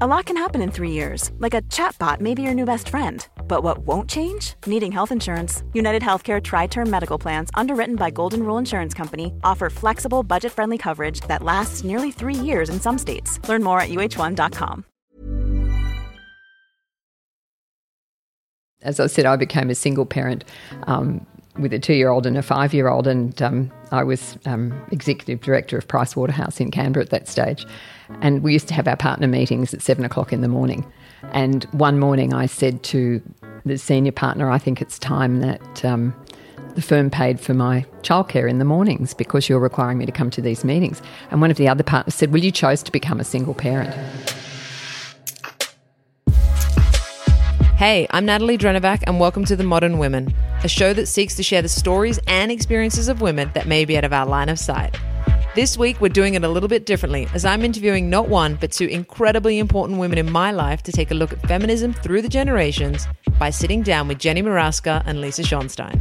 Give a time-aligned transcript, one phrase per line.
[0.00, 2.88] A lot can happen in three years, like a chatbot may be your new best
[2.88, 3.28] friend.
[3.46, 4.54] But what won't change?
[4.66, 5.64] Needing health insurance.
[5.74, 10.50] United Healthcare Tri Term Medical Plans, underwritten by Golden Rule Insurance Company, offer flexible, budget
[10.50, 13.38] friendly coverage that lasts nearly three years in some states.
[13.46, 14.86] Learn more at uh1.com.
[18.80, 20.44] As I said, I became a single parent.
[20.84, 21.26] Um,
[21.58, 24.72] with a two year old and a five year old, and um, I was um,
[24.90, 27.66] executive director of Price Waterhouse in Canberra at that stage.
[28.20, 30.90] And we used to have our partner meetings at seven o'clock in the morning.
[31.32, 33.22] And one morning I said to
[33.64, 36.14] the senior partner, I think it's time that um,
[36.74, 40.30] the firm paid for my childcare in the mornings because you're requiring me to come
[40.30, 41.02] to these meetings.
[41.30, 43.94] And one of the other partners said, Well, you chose to become a single parent.
[47.76, 51.42] Hey, I'm Natalie Drenovac, and welcome to The Modern Women, a show that seeks to
[51.42, 54.58] share the stories and experiences of women that may be out of our line of
[54.58, 54.96] sight.
[55.54, 58.72] This week, we're doing it a little bit differently as I'm interviewing not one, but
[58.72, 62.28] two incredibly important women in my life to take a look at feminism through the
[62.30, 63.06] generations
[63.38, 66.00] by sitting down with Jenny Morawska and Lisa Schonstein.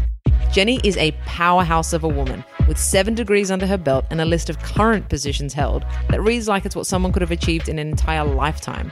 [0.54, 4.26] Jenny is a powerhouse of a woman with seven degrees under her belt and a
[4.26, 7.78] list of current positions held that reads like it's what someone could have achieved in
[7.78, 8.90] an entire lifetime.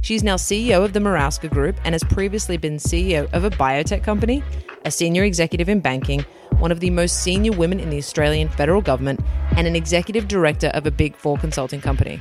[0.00, 4.02] She's now CEO of the Morawska Group and has previously been CEO of a biotech
[4.02, 4.42] company,
[4.84, 6.24] a senior executive in banking,
[6.60, 9.20] one of the most senior women in the Australian federal government,
[9.56, 12.20] and an executive director of a big four consulting company.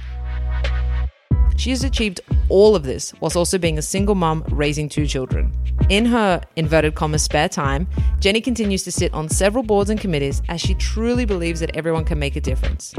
[1.57, 5.51] She has achieved all of this whilst also being a single mum raising two children.
[5.89, 7.85] In her inverted commas spare time,
[8.19, 12.05] Jenny continues to sit on several boards and committees as she truly believes that everyone
[12.05, 12.93] can make a difference.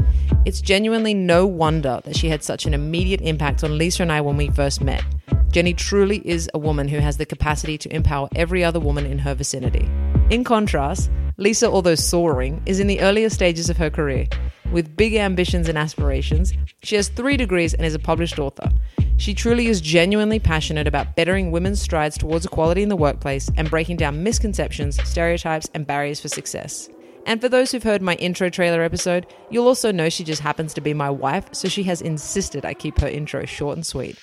[0.45, 4.21] It's genuinely no wonder that she had such an immediate impact on Lisa and I
[4.21, 5.05] when we first met.
[5.51, 9.19] Jenny truly is a woman who has the capacity to empower every other woman in
[9.21, 9.89] her vicinity.
[10.31, 14.29] In contrast, Lisa, although soaring, is in the earlier stages of her career.
[14.71, 16.53] With big ambitions and aspirations,
[16.85, 18.71] she has three degrees and is a published author.
[19.17, 23.69] She truly is genuinely passionate about bettering women's strides towards equality in the workplace and
[23.69, 26.89] breaking down misconceptions, stereotypes, and barriers for success.
[27.27, 30.73] And for those who've heard my intro trailer episode, you'll also know she just happens
[30.75, 34.17] to be my wife, so she has insisted I keep her intro short and sweet.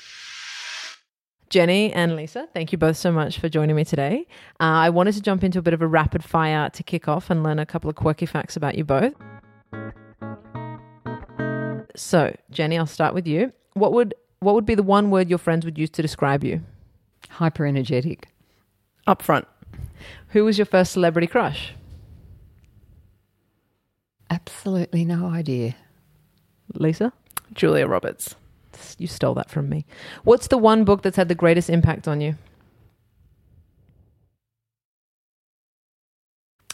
[1.49, 4.27] Jenny and Lisa, thank you both so much for joining me today.
[4.59, 7.29] Uh, I wanted to jump into a bit of a rapid fire to kick off
[7.29, 9.13] and learn a couple of quirky facts about you both.
[11.95, 13.53] So, Jenny, I'll start with you.
[13.73, 16.61] What would what would be the one word your friends would use to describe you?
[17.29, 18.27] Hyper energetic.
[19.07, 19.45] Upfront.
[20.29, 21.73] Who was your first celebrity crush?
[24.29, 25.75] Absolutely no idea.
[26.73, 27.13] Lisa?
[27.53, 28.35] Julia Roberts.
[28.97, 29.85] You stole that from me.
[30.23, 32.35] What's the one book that's had the greatest impact on you?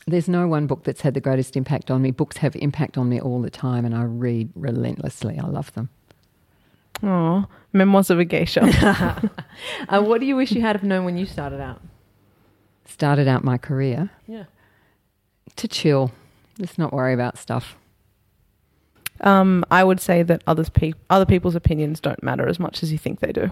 [0.05, 2.11] There's no one book that's had the greatest impact on me.
[2.11, 5.39] Books have impact on me all the time, and I read relentlessly.
[5.39, 5.89] I love them.
[7.01, 8.61] Oh, Memoirs of a Geisha.
[9.89, 11.81] uh, what do you wish you had have known when you started out?
[12.85, 14.09] Started out my career.
[14.27, 14.45] Yeah.
[15.55, 16.11] To chill,
[16.59, 17.75] just not worry about stuff.
[19.23, 22.91] Um, I would say that others pe- other people's opinions don't matter as much as
[22.91, 23.49] you think they do.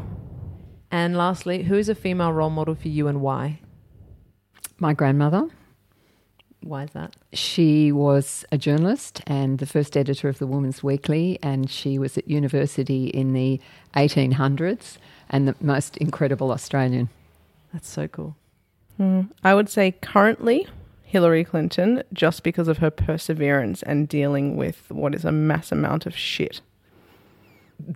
[0.92, 3.60] And lastly, who is a female role model for you and why?
[4.78, 5.48] My grandmother.
[6.62, 7.16] Why is that?
[7.34, 12.18] She was a journalist and the first editor of the Woman's Weekly, and she was
[12.18, 13.60] at university in the
[13.96, 14.98] 1800s
[15.30, 17.10] and the most incredible Australian.
[17.74, 18.36] That's so cool.
[19.44, 20.68] I would say currently
[21.12, 26.06] Hillary Clinton, just because of her perseverance and dealing with what is a mass amount
[26.06, 26.62] of shit.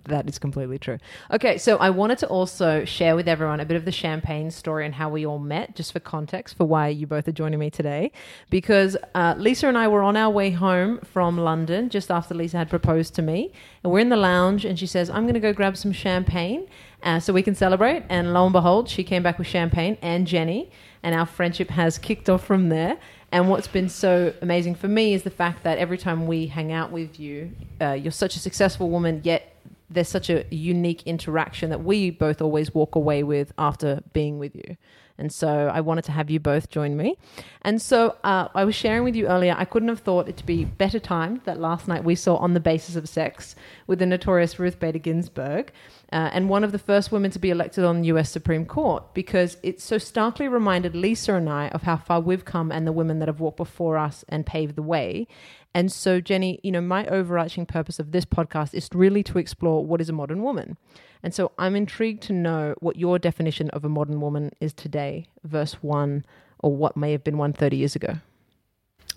[0.04, 0.98] That is completely true.
[1.30, 4.84] Okay, so I wanted to also share with everyone a bit of the champagne story
[4.84, 7.70] and how we all met, just for context, for why you both are joining me
[7.70, 8.12] today.
[8.50, 12.58] Because uh, Lisa and I were on our way home from London just after Lisa
[12.58, 13.52] had proposed to me.
[13.82, 16.66] And we're in the lounge, and she says, I'm going to go grab some champagne
[17.02, 18.02] uh, so we can celebrate.
[18.08, 20.70] And lo and behold, she came back with champagne and Jenny,
[21.06, 22.98] and our friendship has kicked off from there.
[23.30, 26.72] And what's been so amazing for me is the fact that every time we hang
[26.72, 29.54] out with you, uh, you're such a successful woman, yet
[29.88, 34.56] there's such a unique interaction that we both always walk away with after being with
[34.56, 34.76] you.
[35.18, 37.16] And so I wanted to have you both join me.
[37.62, 40.46] And so uh, I was sharing with you earlier, I couldn't have thought it to
[40.46, 44.06] be better timed that last night we saw On the Basis of Sex with the
[44.06, 45.72] notorious Ruth Bader Ginsburg.
[46.12, 49.14] Uh, and one of the first women to be elected on the US Supreme Court
[49.14, 52.92] because it so starkly reminded Lisa and I of how far we've come and the
[52.92, 55.26] women that have walked before us and paved the way.
[55.74, 59.84] And so, Jenny, you know, my overarching purpose of this podcast is really to explore
[59.84, 60.78] what is a modern woman.
[61.26, 65.26] And so I'm intrigued to know what your definition of a modern woman is today
[65.42, 66.24] versus one
[66.60, 68.18] or what may have been one 30 years ago.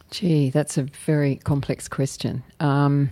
[0.10, 2.42] Gee, that's a very complex question.
[2.60, 3.12] Um,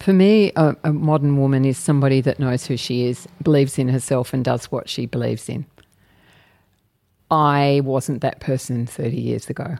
[0.00, 3.88] for me, a, a, modern woman is somebody that knows who she is, believes in
[3.88, 5.64] herself, and does what she believes in.
[7.30, 9.76] I wasn't that person 30 years ago.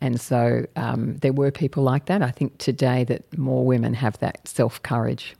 [0.00, 2.22] And so um, there were people like that.
[2.22, 5.36] I think today that more women have that self courage.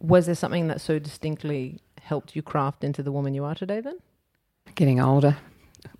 [0.00, 3.80] Was there something that so distinctly helped you craft into the woman you are today
[3.80, 3.98] then?
[4.74, 5.36] Getting older,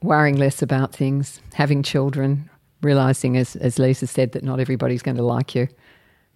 [0.02, 2.48] worrying less about things, having children,
[2.82, 5.68] realizing, as, as Lisa said, that not everybody's going to like you,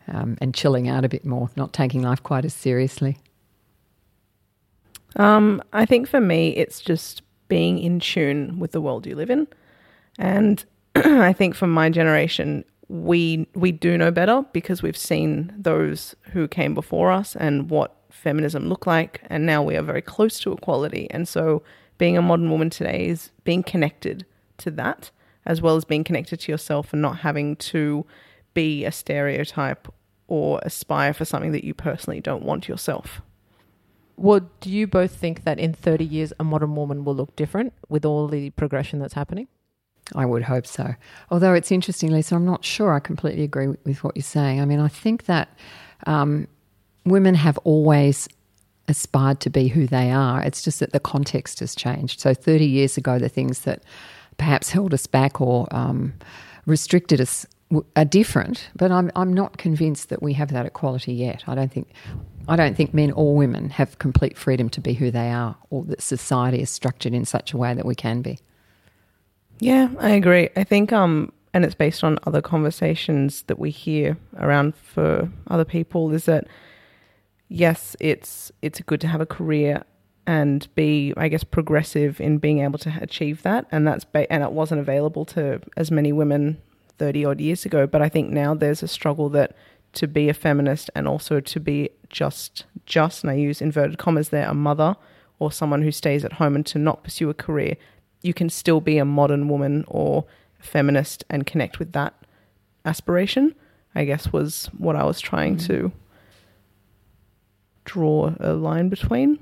[0.08, 3.18] um, and chilling out a bit more, not taking life quite as seriously.
[5.16, 9.30] Um, I think for me, it's just being in tune with the world you live
[9.30, 9.46] in.
[10.18, 10.64] And
[10.94, 16.46] I think for my generation, we we do know better because we've seen those who
[16.46, 20.52] came before us and what feminism looked like, and now we are very close to
[20.52, 21.08] equality.
[21.10, 21.62] And so,
[21.96, 24.26] being a modern woman today is being connected
[24.58, 25.10] to that,
[25.46, 28.04] as well as being connected to yourself and not having to
[28.52, 29.88] be a stereotype
[30.28, 33.22] or aspire for something that you personally don't want yourself.
[34.18, 37.72] Well, do you both think that in 30 years a modern woman will look different
[37.88, 39.48] with all the progression that's happening?
[40.14, 40.94] I would hope so.
[41.30, 44.60] Although it's interesting, Lisa, I'm not sure I completely agree with, what you're saying.
[44.60, 45.48] I mean, I think that
[46.06, 46.48] um,
[47.04, 48.28] women have always
[48.88, 50.42] aspired to be who they are.
[50.42, 52.20] It's just that the context has changed.
[52.20, 53.82] So 30 years ago, the things that
[54.38, 56.14] perhaps held us back or um,
[56.66, 57.46] restricted us
[57.96, 58.68] are different.
[58.76, 61.44] But I'm I'm not convinced that we have that equality yet.
[61.46, 61.88] I don't think
[62.48, 65.84] I don't think men or women have complete freedom to be who they are, or
[65.84, 68.38] that society is structured in such a way that we can be.
[69.62, 70.48] Yeah, I agree.
[70.56, 75.64] I think um and it's based on other conversations that we hear around for other
[75.64, 76.48] people is that
[77.48, 79.84] yes, it's it's good to have a career
[80.26, 84.42] and be I guess progressive in being able to achieve that and that's ba- and
[84.42, 86.60] it wasn't available to as many women
[86.98, 89.54] 30 odd years ago, but I think now there's a struggle that
[89.94, 94.30] to be a feminist and also to be just just and I use inverted commas
[94.30, 94.96] there a mother
[95.38, 97.76] or someone who stays at home and to not pursue a career
[98.22, 100.24] you can still be a modern woman or
[100.58, 102.14] feminist and connect with that
[102.84, 103.54] aspiration,
[103.94, 105.66] I guess was what I was trying mm.
[105.66, 105.92] to
[107.84, 109.38] draw a line between.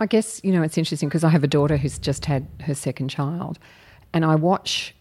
[0.00, 2.74] I guess, you know, it's interesting because I have a daughter who's just had her
[2.74, 3.58] second child,
[4.12, 4.94] and I watch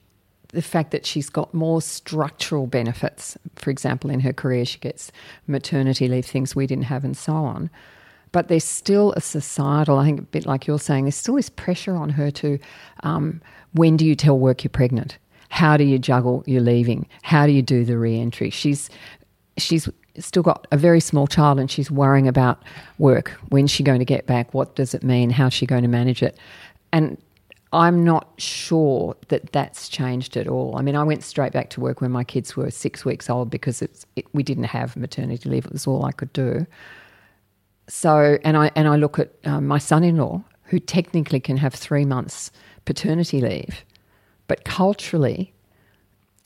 [0.50, 3.38] the fact that she's got more structural benefits.
[3.56, 5.12] For example, in her career, she gets
[5.46, 7.70] maternity leave, things we didn't have, and so on.
[8.32, 11.50] But there's still a societal, I think, a bit like you're saying, there's still this
[11.50, 12.60] pressure on her to
[13.04, 13.42] um,
[13.74, 15.18] when do you tell work you're pregnant?
[15.50, 17.08] How do you juggle your leaving?
[17.22, 18.50] How do you do the re entry?
[18.50, 18.90] She's,
[19.58, 19.88] she's
[20.20, 22.64] still got a very small child and she's worrying about
[22.98, 23.30] work.
[23.50, 24.54] When's she going to get back?
[24.54, 25.30] What does it mean?
[25.30, 26.38] How's she going to manage it?
[26.92, 27.18] And
[27.74, 30.76] I'm not sure that that's changed at all.
[30.78, 33.50] I mean, I went straight back to work when my kids were six weeks old
[33.50, 35.66] because it's, it, we didn't have maternity leave.
[35.66, 36.66] It was all I could do
[37.88, 42.06] so, and I and I look at um, my son-in-law, who technically can have three
[42.06, 42.52] months
[42.86, 43.84] paternity leave,
[44.48, 45.54] but culturally,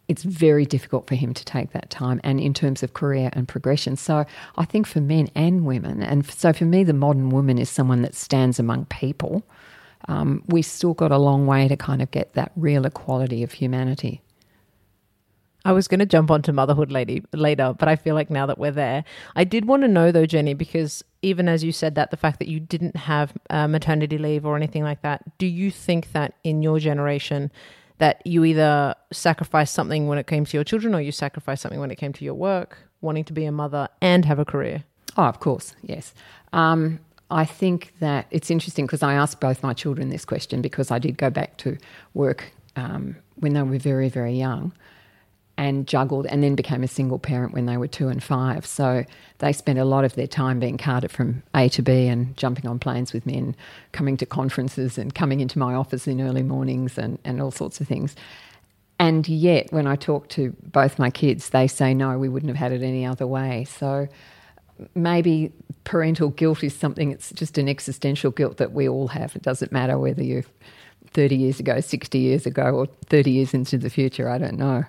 [0.07, 2.19] it's very difficult for him to take that time.
[2.23, 4.25] And in terms of career and progression, so
[4.57, 8.01] I think for men and women, and so for me, the modern woman is someone
[8.01, 9.43] that stands among people.
[10.07, 13.51] Um, we still got a long way to kind of get that real equality of
[13.51, 14.21] humanity.
[15.63, 18.57] I was going to jump onto motherhood lady, later, but I feel like now that
[18.57, 19.03] we're there,
[19.35, 22.39] I did want to know though, Jenny, because even as you said that, the fact
[22.39, 26.33] that you didn't have uh, maternity leave or anything like that, do you think that
[26.43, 27.51] in your generation
[27.99, 31.79] that you either sacrificed something when it came to your children or you sacrificed something
[31.79, 34.83] when it came to your work, wanting to be a mother and have a career?
[35.17, 36.13] Oh, of course, yes.
[36.53, 36.99] Um,
[37.29, 40.97] I think that it's interesting because I asked both my children this question because I
[40.97, 41.77] did go back to
[42.15, 44.73] work um, when they were very, very young
[45.61, 48.65] and juggled and then became a single parent when they were two and five.
[48.65, 49.05] So
[49.37, 52.65] they spent a lot of their time being carted from A to B and jumping
[52.65, 53.55] on planes with me and
[53.91, 57.79] coming to conferences and coming into my office in early mornings and, and all sorts
[57.79, 58.15] of things.
[58.97, 62.57] And yet, when I talk to both my kids, they say, no, we wouldn't have
[62.57, 63.65] had it any other way.
[63.65, 64.07] So
[64.95, 65.51] maybe
[65.83, 69.35] parental guilt is something, it's just an existential guilt that we all have.
[69.35, 70.45] It doesn't matter whether you're
[71.13, 74.27] 30 years ago, 60 years ago, or 30 years into the future.
[74.27, 74.85] I don't know.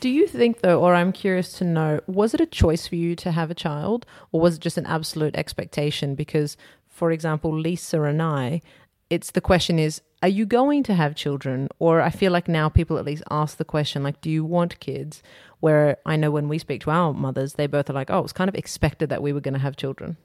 [0.00, 3.14] Do you think, though, or I'm curious to know, was it a choice for you
[3.16, 6.14] to have a child, or was it just an absolute expectation?
[6.14, 6.56] Because,
[6.88, 8.62] for example, Lisa and I,
[9.10, 11.68] it's the question is, are you going to have children?
[11.78, 14.80] Or I feel like now people at least ask the question, like, do you want
[14.80, 15.22] kids?
[15.60, 18.32] Where I know when we speak to our mothers, they both are like, oh, it's
[18.32, 20.16] kind of expected that we were going to have children.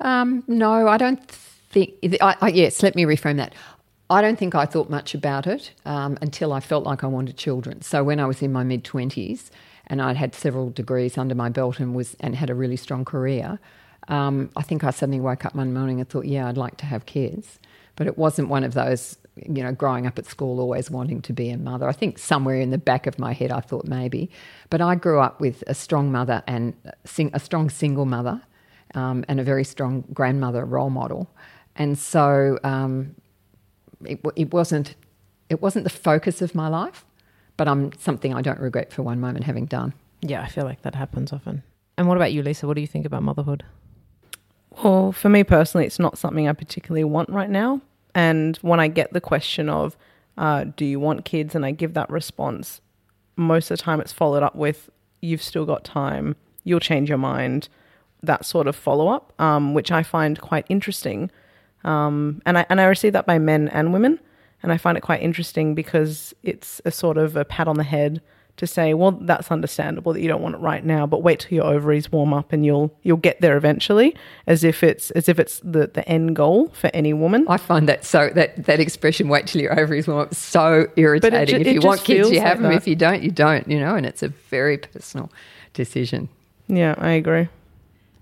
[0.00, 1.94] Um, no, I don't think.
[2.20, 3.54] I, I, yes, let me reframe that.
[4.10, 7.36] I don't think I thought much about it um, until I felt like I wanted
[7.36, 7.80] children.
[7.80, 9.52] So when I was in my mid twenties
[9.86, 13.04] and I'd had several degrees under my belt and was and had a really strong
[13.04, 13.60] career,
[14.08, 16.86] um, I think I suddenly woke up one morning and thought, yeah, I'd like to
[16.86, 17.60] have kids.
[17.94, 21.32] But it wasn't one of those, you know, growing up at school always wanting to
[21.32, 21.88] be a mother.
[21.88, 24.28] I think somewhere in the back of my head I thought maybe.
[24.70, 26.74] But I grew up with a strong mother and
[27.32, 28.42] a strong single mother
[28.96, 31.30] um, and a very strong grandmother role model.
[31.76, 33.14] And so um,
[34.04, 34.94] it, it, wasn't
[35.48, 37.04] it wasn't the focus of my life,
[37.56, 39.94] but I'm something I don't regret for one moment having done.
[40.20, 41.62] Yeah, I feel like that happens often.
[41.96, 42.66] And what about you, Lisa?
[42.66, 43.64] What do you think about motherhood?
[44.82, 47.80] Well, for me personally, it's not something I particularly want right now.
[48.14, 49.96] And when I get the question of,
[50.38, 51.54] uh, do you want kids?
[51.54, 52.80] And I give that response,
[53.36, 54.90] most of the time it's followed up with,
[55.20, 57.68] you've still got time, you'll change your mind
[58.22, 61.30] that sort of follow up, um, which I find quite interesting.
[61.84, 64.20] Um, and I and I receive that by men and women,
[64.62, 67.84] and I find it quite interesting because it's a sort of a pat on the
[67.84, 68.20] head
[68.56, 71.56] to say, well, that's understandable that you don't want it right now, but wait till
[71.56, 74.14] your ovaries warm up and you'll you'll get there eventually,
[74.46, 77.46] as if it's as if it's the, the end goal for any woman.
[77.48, 81.46] I find that so that that expression "wait till your ovaries warm up" so irritating.
[81.64, 82.70] Ju- if you want kids, you have like them.
[82.72, 82.76] That.
[82.76, 83.66] If you don't, you don't.
[83.66, 85.32] You know, and it's a very personal
[85.72, 86.28] decision.
[86.68, 87.48] Yeah, I agree.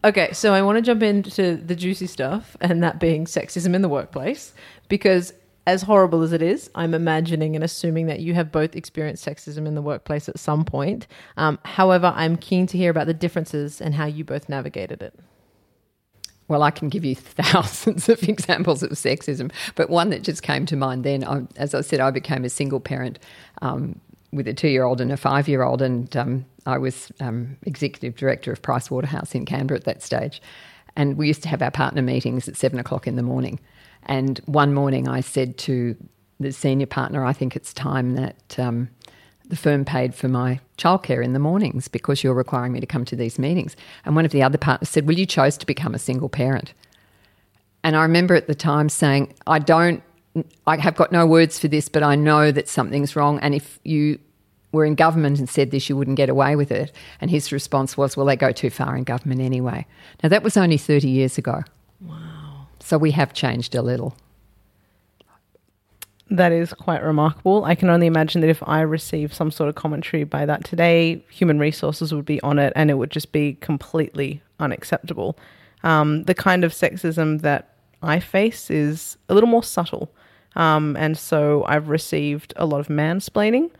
[0.04, 3.82] Okay, so I want to jump into the juicy stuff, and that being sexism in
[3.82, 4.54] the workplace,
[4.88, 5.32] because
[5.66, 9.66] as horrible as it is, I'm imagining and assuming that you have both experienced sexism
[9.66, 11.06] in the workplace at some point.
[11.36, 15.18] Um, however, I'm keen to hear about the differences and how you both navigated it.
[16.46, 20.64] Well, I can give you thousands of examples of sexism, but one that just came
[20.66, 23.18] to mind then, I, as I said, I became a single parent
[23.62, 24.00] um,
[24.32, 27.56] with a two year old and a five year old, and um, I was um,
[27.62, 30.42] executive director of Price Waterhouse in Canberra at that stage.
[30.96, 33.58] And we used to have our partner meetings at seven o'clock in the morning.
[34.02, 35.96] And one morning I said to
[36.38, 38.90] the senior partner, I think it's time that um,
[39.46, 43.06] the firm paid for my childcare in the mornings because you're requiring me to come
[43.06, 43.74] to these meetings.
[44.04, 46.74] And one of the other partners said, Well, you chose to become a single parent.
[47.82, 50.02] And I remember at the time saying, I don't
[50.66, 53.40] I have got no words for this, but I know that something's wrong.
[53.40, 54.18] And if you
[54.78, 56.92] were in government and said this, you wouldn't get away with it.
[57.20, 59.86] And his response was, well, they go too far in government anyway.
[60.22, 61.62] Now, that was only 30 years ago.
[62.00, 62.68] Wow.
[62.80, 64.16] So we have changed a little.
[66.30, 67.64] That is quite remarkable.
[67.64, 71.22] I can only imagine that if I received some sort of commentary by that today,
[71.30, 75.38] human resources would be on it and it would just be completely unacceptable.
[75.82, 80.10] Um, the kind of sexism that I face is a little more subtle.
[80.56, 83.70] Um, and so I've received a lot of mansplaining.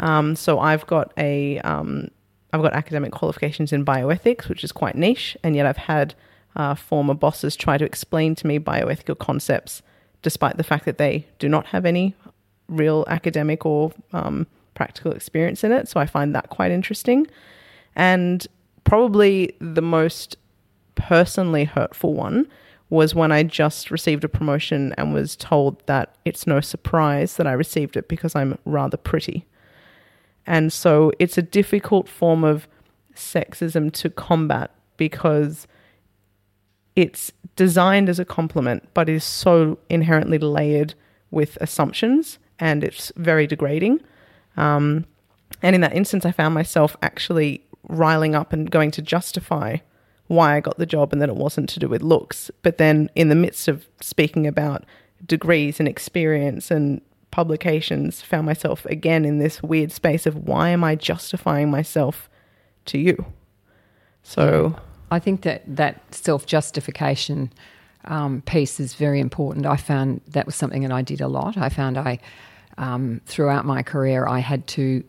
[0.00, 2.08] Um, so I've got a um,
[2.52, 6.14] I've got academic qualifications in bioethics, which is quite niche, and yet I've had
[6.56, 9.82] uh, former bosses try to explain to me bioethical concepts,
[10.22, 12.14] despite the fact that they do not have any
[12.68, 15.86] real academic or um, practical experience in it.
[15.86, 17.26] So I find that quite interesting,
[17.94, 18.46] and
[18.84, 20.36] probably the most
[20.94, 22.48] personally hurtful one
[22.88, 27.46] was when I just received a promotion and was told that it's no surprise that
[27.46, 29.46] I received it because I'm rather pretty.
[30.50, 32.66] And so it's a difficult form of
[33.14, 35.68] sexism to combat because
[36.96, 40.94] it's designed as a compliment, but is so inherently layered
[41.30, 44.00] with assumptions and it's very degrading.
[44.56, 45.06] Um,
[45.62, 49.76] and in that instance, I found myself actually riling up and going to justify
[50.26, 52.50] why I got the job and that it wasn't to do with looks.
[52.62, 54.84] But then, in the midst of speaking about
[55.24, 60.82] degrees and experience and publications, found myself again in this weird space of why am
[60.82, 62.28] I justifying myself
[62.86, 63.24] to you?
[64.22, 64.76] So,
[65.10, 67.52] I think that that self justification
[68.04, 69.66] um, piece is very important.
[69.66, 71.56] I found that was something that I did a lot.
[71.56, 72.18] I found I,
[72.78, 75.04] um, throughout my career, I had to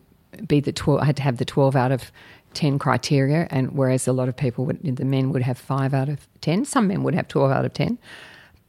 [0.46, 2.10] be the 12, I had to have the 12 out of
[2.54, 6.08] 10 criteria, and whereas a lot of people, would, the men would have 5 out
[6.08, 7.98] of 10, some men would have 12 out of 10.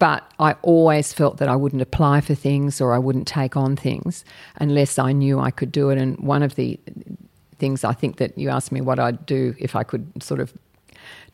[0.03, 3.77] But I always felt that I wouldn't apply for things or I wouldn't take on
[3.77, 4.25] things
[4.57, 5.98] unless I knew I could do it.
[5.98, 6.77] And one of the
[7.57, 10.53] things I think that you asked me what I'd do if I could sort of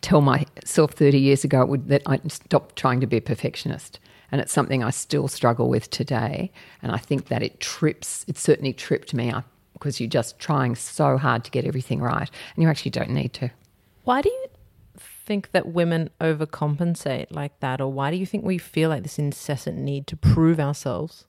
[0.01, 3.97] tell myself 30 years ago would, that I stopped trying to be a perfectionist.
[4.31, 6.51] And it's something I still struggle with today.
[6.83, 10.75] And I think that it trips, it certainly tripped me up because you're just trying
[10.75, 12.29] so hard to get everything right.
[12.55, 13.49] And you actually don't need to.
[14.03, 14.48] Why do you
[15.29, 17.79] think that women overcompensate like that?
[17.79, 21.25] Or why do you think we feel like this incessant need to prove ourselves?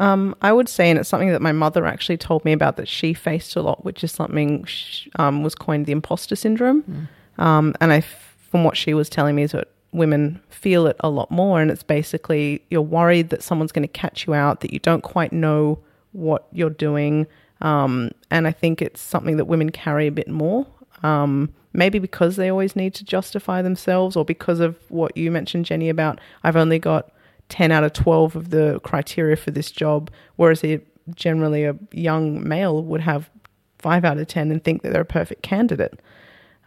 [0.00, 2.88] Um, I would say, and it's something that my mother actually told me about that
[2.88, 6.82] she faced a lot, which is something she, um, was coined the imposter syndrome.
[6.82, 7.42] Mm.
[7.42, 11.08] Um, and I, from what she was telling me, is that women feel it a
[11.08, 14.72] lot more, and it's basically you're worried that someone's going to catch you out, that
[14.72, 15.78] you don't quite know
[16.10, 17.28] what you're doing,
[17.60, 20.66] um, and I think it's something that women carry a bit more.
[21.02, 25.66] Um, maybe because they always need to justify themselves, or because of what you mentioned,
[25.66, 27.12] Jenny, about I've only got
[27.48, 32.46] 10 out of 12 of the criteria for this job, whereas it, generally a young
[32.46, 33.30] male would have
[33.78, 36.00] 5 out of 10 and think that they're a perfect candidate.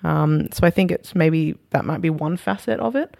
[0.03, 3.17] Um, so I think it's maybe that might be one facet of it.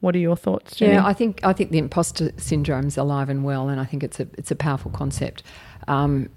[0.00, 0.76] What are your thoughts?
[0.76, 0.94] Jenny?
[0.94, 4.02] Yeah, I think I think the imposter syndrome is alive and well, and I think
[4.02, 5.42] it's a it's a powerful concept.
[5.88, 6.28] Um,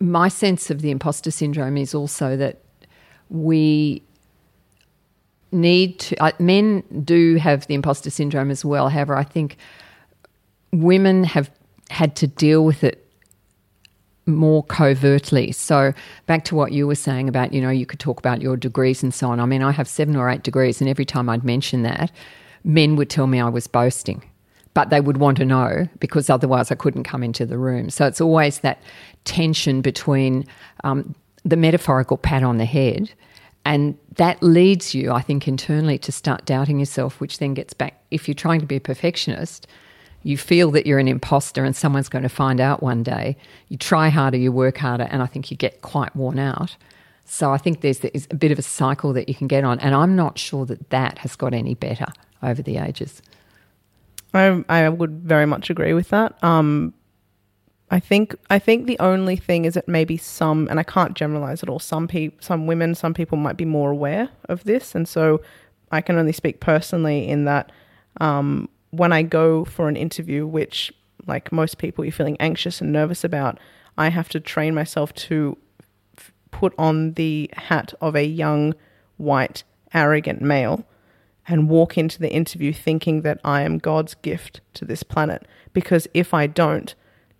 [0.00, 2.60] my sense of the imposter syndrome is also that
[3.30, 4.02] we
[5.52, 6.16] need to.
[6.22, 8.88] Uh, men do have the imposter syndrome as well.
[8.88, 9.56] However, I think
[10.72, 11.50] women have
[11.90, 13.04] had to deal with it
[14.26, 15.52] more covertly.
[15.52, 15.92] So
[16.26, 19.02] back to what you were saying about, you know, you could talk about your degrees
[19.02, 19.40] and so on.
[19.40, 22.12] I mean, I have seven or eight degrees, and every time I'd mention that,
[22.62, 24.22] men would tell me I was boasting.
[24.74, 27.90] But they would want to know because otherwise I couldn't come into the room.
[27.90, 28.80] So it's always that
[29.28, 30.44] tension between
[30.84, 33.12] um, the metaphorical pat on the head
[33.68, 38.02] and that leads you, I think, internally to start doubting yourself, which then gets back.
[38.10, 39.66] If you're trying to be a perfectionist,
[40.22, 43.36] you feel that you're an imposter and someone's going to find out one day.
[43.68, 46.76] You try harder, you work harder, and I think you get quite worn out.
[47.26, 49.78] So I think there's, there's a bit of a cycle that you can get on,
[49.80, 52.06] and I'm not sure that that has got any better
[52.42, 53.20] over the ages.
[54.32, 56.42] I, I would very much agree with that.
[56.42, 56.94] Um,
[57.90, 61.62] I think I think the only thing is that maybe some, and I can't generalize
[61.62, 61.78] at all.
[61.78, 65.40] Some people, some women, some people might be more aware of this, and so
[65.90, 67.72] I can only speak personally in that
[68.20, 70.92] um, when I go for an interview, which
[71.26, 73.58] like most people you're feeling anxious and nervous about,
[73.96, 75.56] I have to train myself to
[76.16, 78.74] f- put on the hat of a young,
[79.16, 79.62] white,
[79.94, 80.84] arrogant male
[81.46, 85.46] and walk into the interview thinking that I am God's gift to this planet.
[85.72, 86.94] Because if I don't,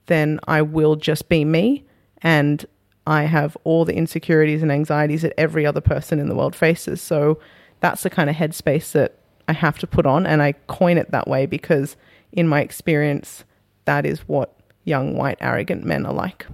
[0.09, 1.85] then I will just be me
[2.23, 2.67] and
[3.07, 7.01] I have all the insecurities and anxieties that every other person in the world faces.
[7.01, 7.39] So
[7.81, 10.27] that's the kind of headspace that I have to put on.
[10.27, 11.97] And I coin it that way because,
[12.33, 13.45] in my experience,
[13.87, 16.47] that is what young, white, arrogant men are like.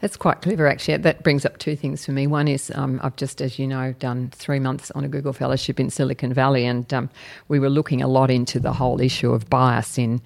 [0.00, 0.96] That's quite clever, actually.
[0.96, 2.26] That brings up two things for me.
[2.26, 5.78] One is um, I've just, as you know, done three months on a Google Fellowship
[5.78, 7.08] in Silicon Valley, and um,
[7.46, 10.20] we were looking a lot into the whole issue of bias in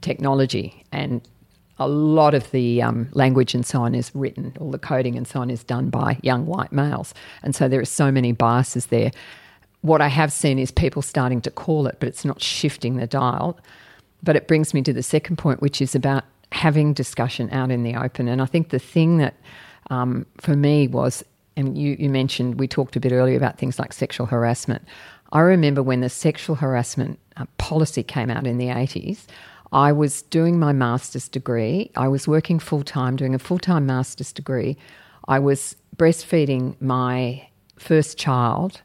[0.00, 0.82] technology.
[0.92, 1.20] And
[1.78, 5.26] a lot of the um, language and so on is written, all the coding and
[5.26, 7.14] so on is done by young white males.
[7.42, 9.12] And so there are so many biases there.
[9.82, 13.06] What I have seen is people starting to call it, but it's not shifting the
[13.06, 13.58] dial.
[14.22, 17.84] But it brings me to the second point, which is about having discussion out in
[17.84, 18.26] the open.
[18.26, 19.34] And I think the thing that
[19.90, 21.24] um, for me was,
[21.56, 24.82] and you, you mentioned, we talked a bit earlier about things like sexual harassment.
[25.32, 29.26] I remember when the sexual harassment uh, policy came out in the 80s,
[29.72, 31.90] I was doing my master's degree.
[31.96, 34.76] I was working full time, doing a full time master's degree.
[35.26, 38.80] I was breastfeeding my first child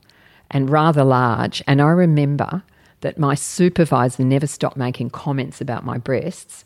[0.51, 1.63] and rather large.
[1.67, 2.63] And I remember
[3.01, 6.63] that my supervisor never stopped making comments about my breasts.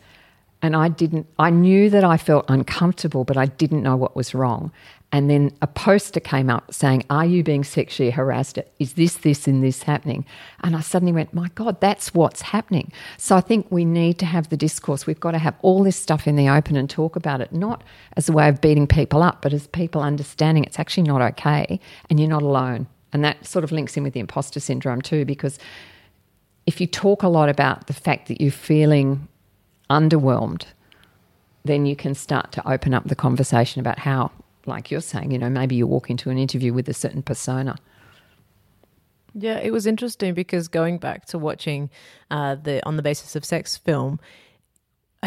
[0.61, 4.33] And I didn't, I knew that I felt uncomfortable, but I didn't know what was
[4.33, 4.71] wrong.
[5.17, 8.59] And then a poster came up saying, Are you being sexually harassed?
[8.77, 10.27] Is this, this, and this happening?
[10.63, 12.91] And I suddenly went, My God, that's what's happening.
[13.17, 15.07] So I think we need to have the discourse.
[15.07, 17.83] We've got to have all this stuff in the open and talk about it, not
[18.15, 21.79] as a way of beating people up, but as people understanding it's actually not okay
[22.11, 22.85] and you're not alone.
[23.11, 25.57] And that sort of links in with the imposter syndrome too, because
[26.67, 29.27] if you talk a lot about the fact that you're feeling
[29.89, 30.65] underwhelmed,
[31.65, 34.31] then you can start to open up the conversation about how
[34.67, 37.75] like you're saying, you know, maybe you walk into an interview with a certain persona.
[39.33, 41.89] Yeah, it was interesting because going back to watching
[42.31, 44.19] uh, the On the Basis of Sex film,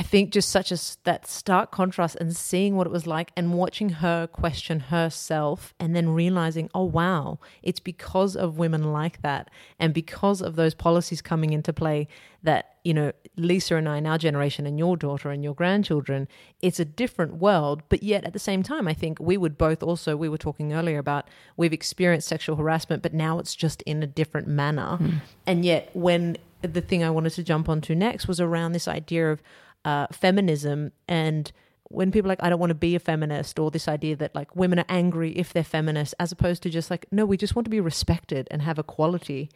[0.00, 3.52] I think just such a that stark contrast and seeing what it was like and
[3.52, 9.50] watching her question herself and then realizing, oh wow, it's because of women like that
[9.78, 12.08] and because of those policies coming into play
[12.42, 16.28] that you know Lisa and I, in our generation, and your daughter and your grandchildren,
[16.62, 17.82] it's a different world.
[17.90, 20.72] But yet at the same time, I think we would both also we were talking
[20.72, 24.96] earlier about we've experienced sexual harassment, but now it's just in a different manner.
[24.98, 25.20] Mm.
[25.46, 29.30] And yet when the thing I wanted to jump onto next was around this idea
[29.30, 29.42] of
[29.84, 31.52] uh, feminism and
[31.84, 34.34] when people are like i don't want to be a feminist or this idea that
[34.34, 37.56] like women are angry if they're feminists as opposed to just like no we just
[37.56, 39.50] want to be respected and have equality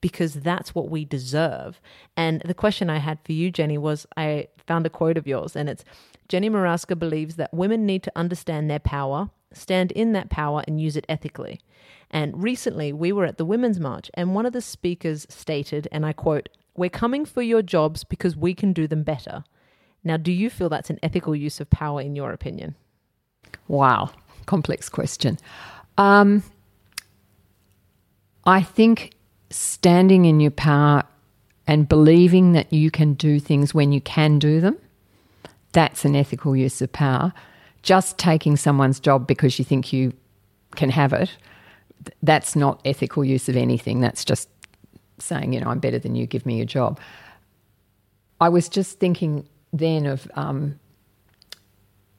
[0.00, 1.80] because that's what we deserve.
[2.16, 5.56] And the question i had for you jenny was i found a quote of yours
[5.56, 5.84] and it's
[6.28, 10.80] jenny morawska believes that women need to understand their power stand in that power and
[10.80, 11.60] use it ethically.
[12.10, 16.04] And recently we were at the women's march and one of the speakers stated and
[16.04, 19.44] i quote we're coming for your jobs because we can do them better
[20.04, 22.74] now, do you feel that's an ethical use of power in your opinion?
[23.68, 24.10] Wow,
[24.46, 25.38] complex question.
[25.96, 26.42] Um,
[28.44, 29.12] I think
[29.50, 31.04] standing in your power
[31.66, 34.76] and believing that you can do things when you can do them,
[35.72, 37.32] that's an ethical use of power.
[37.82, 40.12] Just taking someone's job because you think you
[40.74, 41.36] can have it,
[42.22, 44.00] that's not ethical use of anything.
[44.00, 44.48] That's just
[45.18, 46.98] saying, you know, I'm better than you, give me your job.
[48.40, 50.78] I was just thinking then of um,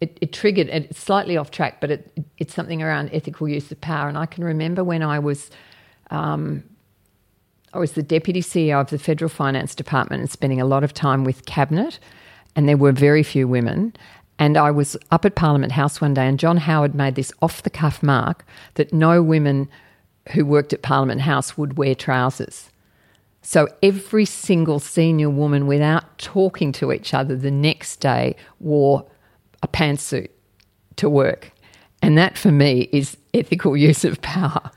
[0.01, 3.79] it, it, triggered it's slightly off track, but it, it's something around ethical use of
[3.79, 4.09] power.
[4.09, 5.49] And I can remember when I was
[6.11, 6.63] um,
[7.73, 10.93] I was the deputy CEO of the Federal Finance Department and spending a lot of
[10.93, 11.99] time with cabinet,
[12.55, 13.93] and there were very few women.
[14.39, 17.63] And I was up at Parliament House one day, and John Howard made this off
[17.63, 19.69] the cuff mark that no women
[20.33, 22.69] who worked at Parliament House would wear trousers.
[23.43, 29.05] So every single senior woman, without talking to each other, the next day wore
[29.61, 30.29] a pantsuit
[30.95, 31.51] to work.
[32.01, 34.71] And that for me is ethical use of power.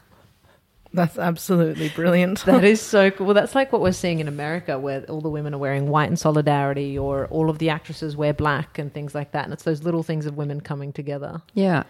[0.92, 2.44] That's absolutely brilliant.
[2.46, 3.26] that is so cool.
[3.26, 6.10] Well, that's like what we're seeing in America, where all the women are wearing white
[6.10, 9.44] in solidarity, or all of the actresses wear black and things like that.
[9.44, 11.42] And it's those little things of women coming together.
[11.54, 11.84] Yeah.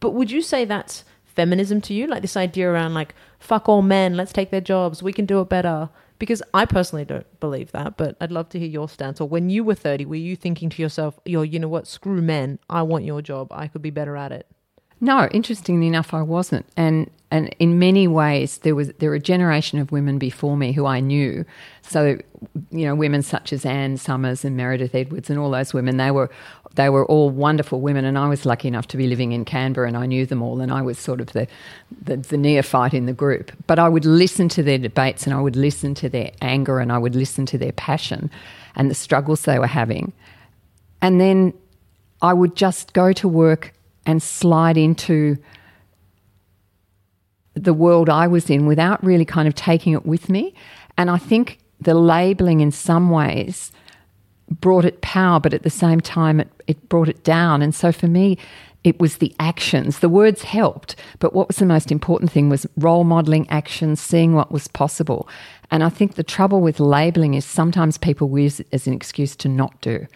[0.00, 2.06] But would you say that's feminism to you?
[2.06, 5.40] Like this idea around, like, fuck all men, let's take their jobs, we can do
[5.40, 5.90] it better.
[6.18, 9.20] Because I personally don't believe that, but I'd love to hear your stance.
[9.20, 12.22] Or when you were 30, were you thinking to yourself, yo, you know what, screw
[12.22, 14.46] men, I want your job, I could be better at it?
[15.00, 16.66] No, interestingly enough, I wasn't.
[16.76, 20.72] And and in many ways, there was there were a generation of women before me
[20.72, 21.44] who I knew.
[21.82, 22.18] So,
[22.70, 26.10] you know, women such as Anne Summers and Meredith Edwards and all those women, they
[26.10, 26.30] were
[26.76, 28.04] they were all wonderful women.
[28.04, 30.60] And I was lucky enough to be living in Canberra, and I knew them all.
[30.60, 31.46] And I was sort of the
[32.02, 33.52] the, the neophyte in the group.
[33.66, 36.92] But I would listen to their debates, and I would listen to their anger, and
[36.92, 38.30] I would listen to their passion,
[38.76, 40.12] and the struggles they were having.
[41.02, 41.52] And then
[42.22, 43.72] I would just go to work
[44.06, 45.36] and slide into
[47.54, 50.54] the world I was in without really kind of taking it with me.
[50.98, 53.72] And I think the labeling in some ways
[54.50, 57.62] brought it power, but at the same time it, it brought it down.
[57.62, 58.38] And so for me,
[58.84, 59.98] it was the actions.
[59.98, 64.34] The words helped, but what was the most important thing was role modeling actions, seeing
[64.34, 65.28] what was possible.
[65.72, 69.34] And I think the trouble with labeling is sometimes people use it as an excuse
[69.36, 70.06] to not do.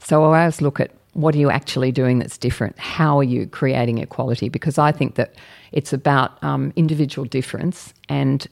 [0.00, 2.78] So I always look at what are you actually doing that's different?
[2.78, 4.48] How are you creating equality?
[4.48, 5.34] Because I think that
[5.72, 8.46] it's about um, individual difference, and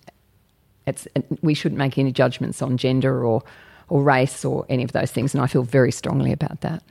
[0.86, 1.06] it's
[1.42, 3.42] we shouldn't make any judgments on gender or
[3.88, 5.34] or race or any of those things.
[5.34, 6.82] And I feel very strongly about that.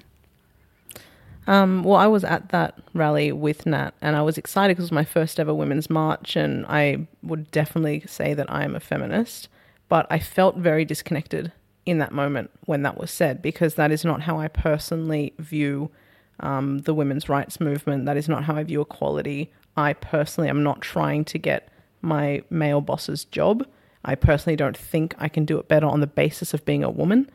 [1.48, 4.94] Um, well, I was at that rally with Nat, and I was excited because it
[4.94, 8.80] was my first ever women's march, and I would definitely say that I am a
[8.80, 9.48] feminist,
[9.88, 11.52] but I felt very disconnected
[11.86, 15.92] in that moment when that was said, because that is not how I personally view
[16.40, 18.06] um, the women's rights movement.
[18.06, 19.52] That is not how I view equality.
[19.78, 21.70] I personally am not trying to get
[22.02, 23.68] my male boss's job.
[24.06, 26.90] I personally don't think I can do it better on the basis of being a
[26.90, 27.30] woman.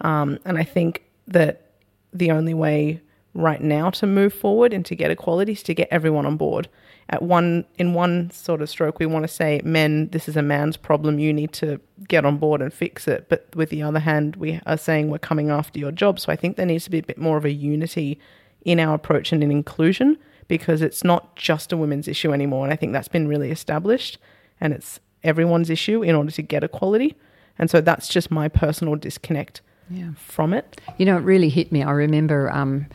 [0.00, 1.72] Um, and I think that
[2.12, 3.00] the only way
[3.34, 6.68] right now to move forward and to get equality is to get everyone on board.
[7.10, 10.42] At one in one sort of stroke we want to say men this is a
[10.42, 11.18] man's problem.
[11.18, 13.28] You need to get on board and fix it.
[13.28, 16.18] But with the other hand we are saying we're coming after your job.
[16.18, 18.18] So i think there needs to be a bit more of a unity
[18.64, 22.64] in our approach and in inclusion because it's not just a women's issue anymore.
[22.64, 24.18] And i think that's been really established
[24.60, 27.16] and it's everyone's issue in order to get equality
[27.58, 30.10] and so that's just my personal disconnect yeah.
[30.16, 32.86] from it you know it really hit me i remember um,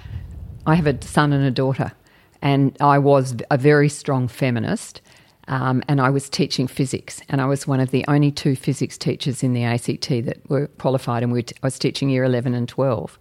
[0.65, 1.91] i have a son and a daughter
[2.43, 5.01] and I was a very strong feminist.
[5.47, 8.97] Um, and I was teaching physics, and I was one of the only two physics
[8.97, 12.53] teachers in the ACT that were qualified, and we t- I was teaching year 11
[12.53, 13.19] and 12.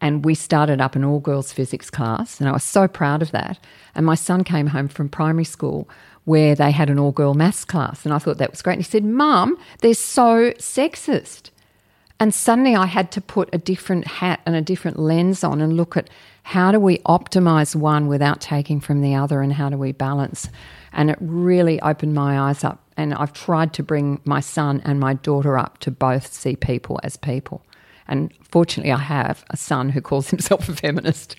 [0.00, 3.32] And we started up an all girls physics class, and I was so proud of
[3.32, 3.58] that.
[3.96, 5.88] And my son came home from primary school
[6.24, 8.74] where they had an all girl maths class, and I thought that was great.
[8.74, 11.50] And he said, Mum, they're so sexist.
[12.20, 15.76] And suddenly I had to put a different hat and a different lens on and
[15.76, 16.08] look at
[16.44, 20.48] how do we optimize one without taking from the other and how do we balance.
[20.92, 22.80] And it really opened my eyes up.
[22.96, 27.00] And I've tried to bring my son and my daughter up to both see people
[27.02, 27.64] as people.
[28.06, 31.34] And fortunately, I have a son who calls himself a feminist.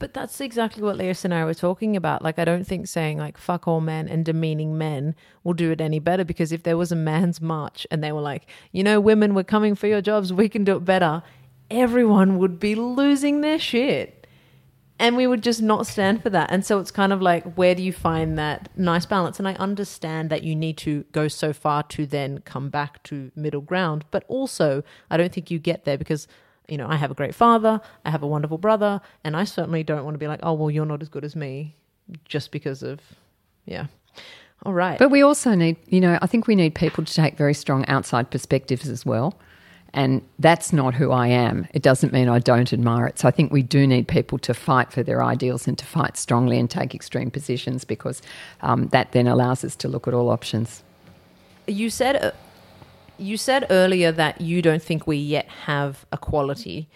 [0.00, 2.22] But that's exactly what Leah and I were talking about.
[2.22, 5.80] Like, I don't think saying like fuck all men and demeaning men will do it
[5.80, 8.98] any better because if there was a man's march and they were like, you know,
[8.98, 11.22] women, we're coming for your jobs, we can do it better,
[11.70, 14.26] everyone would be losing their shit
[14.98, 16.50] and we would just not stand for that.
[16.50, 19.38] And so it's kind of like, where do you find that nice balance?
[19.38, 23.30] And I understand that you need to go so far to then come back to
[23.36, 26.26] middle ground, but also I don't think you get there because.
[26.70, 29.82] You know, I have a great father, I have a wonderful brother, and I certainly
[29.82, 31.74] don't want to be like, oh, well, you're not as good as me
[32.24, 33.00] just because of,
[33.66, 33.86] yeah.
[34.64, 34.98] All right.
[34.98, 37.84] But we also need, you know, I think we need people to take very strong
[37.86, 39.34] outside perspectives as well.
[39.92, 41.66] And that's not who I am.
[41.74, 43.18] It doesn't mean I don't admire it.
[43.18, 46.16] So I think we do need people to fight for their ideals and to fight
[46.16, 48.22] strongly and take extreme positions because
[48.60, 50.84] um, that then allows us to look at all options.
[51.66, 52.30] You said uh,
[53.20, 56.88] you said earlier that you don't think we yet have equality.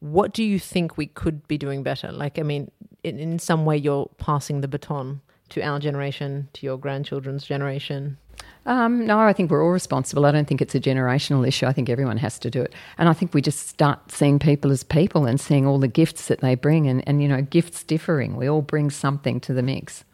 [0.00, 2.12] What do you think we could be doing better?
[2.12, 2.70] Like, I mean,
[3.02, 8.18] in, in some way, you're passing the baton to our generation, to your grandchildren's generation.
[8.66, 10.26] Um, no, I think we're all responsible.
[10.26, 11.66] I don't think it's a generational issue.
[11.66, 12.74] I think everyone has to do it.
[12.98, 16.26] And I think we just start seeing people as people and seeing all the gifts
[16.26, 18.36] that they bring and, and you know, gifts differing.
[18.36, 20.04] We all bring something to the mix.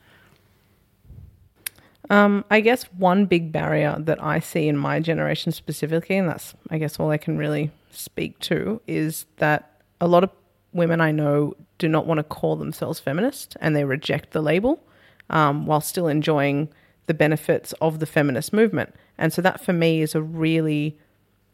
[2.11, 6.55] Um, I guess one big barrier that I see in my generation specifically, and that's,
[6.71, 10.31] I guess, all I can really speak to, is that a lot of
[10.73, 14.83] women I know do not want to call themselves feminist and they reject the label
[15.31, 16.69] um, while still enjoying
[17.07, 18.95] the benefits of the feminist movement.
[19.19, 20.99] And so that for me is a really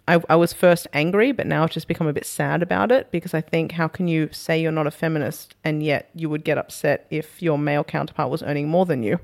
[0.06, 3.10] I, I, was first angry, but now I've just become a bit sad about it
[3.10, 6.44] because I think how can you say you're not a feminist and yet you would
[6.44, 9.20] get upset if your male counterpart was earning more than you?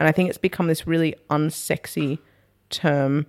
[0.00, 2.18] And I think it's become this really unsexy
[2.70, 3.26] term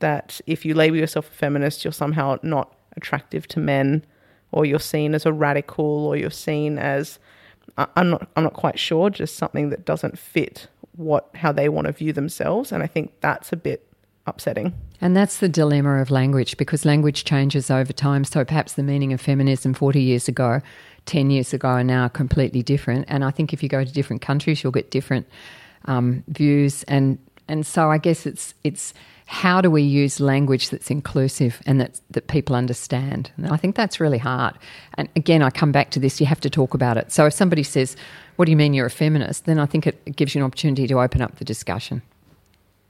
[0.00, 4.04] that if you label yourself a feminist, you're somehow not attractive to men,
[4.50, 7.20] or you're seen as a radical, or you're seen as
[7.76, 11.86] I'm not I'm not quite sure, just something that doesn't fit what how they want
[11.86, 12.72] to view themselves.
[12.72, 13.86] And i think that's a bit
[14.26, 14.74] upsetting.
[15.00, 18.24] And that's the dilemma of language because language changes over time.
[18.24, 20.60] So perhaps the meaning of feminism 40 years ago
[21.06, 23.04] 10 years ago are now completely different.
[23.08, 25.26] And i think if you go to different countries you'll get different
[25.86, 28.94] um, views and and so i guess it's it's
[29.26, 33.74] how do we use language that's inclusive and that that people understand and i think
[33.74, 34.54] that's really hard
[34.94, 37.32] and again i come back to this you have to talk about it so if
[37.32, 37.96] somebody says
[38.38, 39.46] what do you mean you're a feminist?
[39.46, 42.02] Then I think it gives you an opportunity to open up the discussion.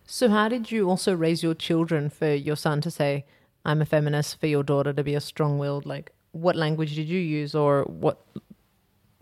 [0.04, 3.24] So, how did you also raise your children for your son to say,
[3.64, 5.86] I'm a feminist, for your daughter to be a strong willed?
[5.86, 8.22] Like, what language did you use or what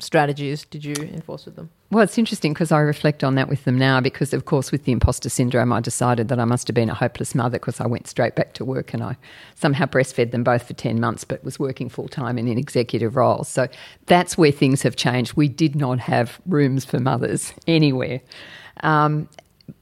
[0.00, 1.70] strategies did you enforce with them?
[1.88, 4.84] Well, it's interesting because I reflect on that with them now because, of course, with
[4.84, 7.86] the imposter syndrome, I decided that I must have been a hopeless mother because I
[7.86, 9.16] went straight back to work and I
[9.54, 13.14] somehow breastfed them both for 10 months but was working full time in an executive
[13.14, 13.44] role.
[13.44, 13.68] So
[14.06, 15.34] that's where things have changed.
[15.34, 18.20] We did not have rooms for mothers anywhere.
[18.80, 19.28] Um,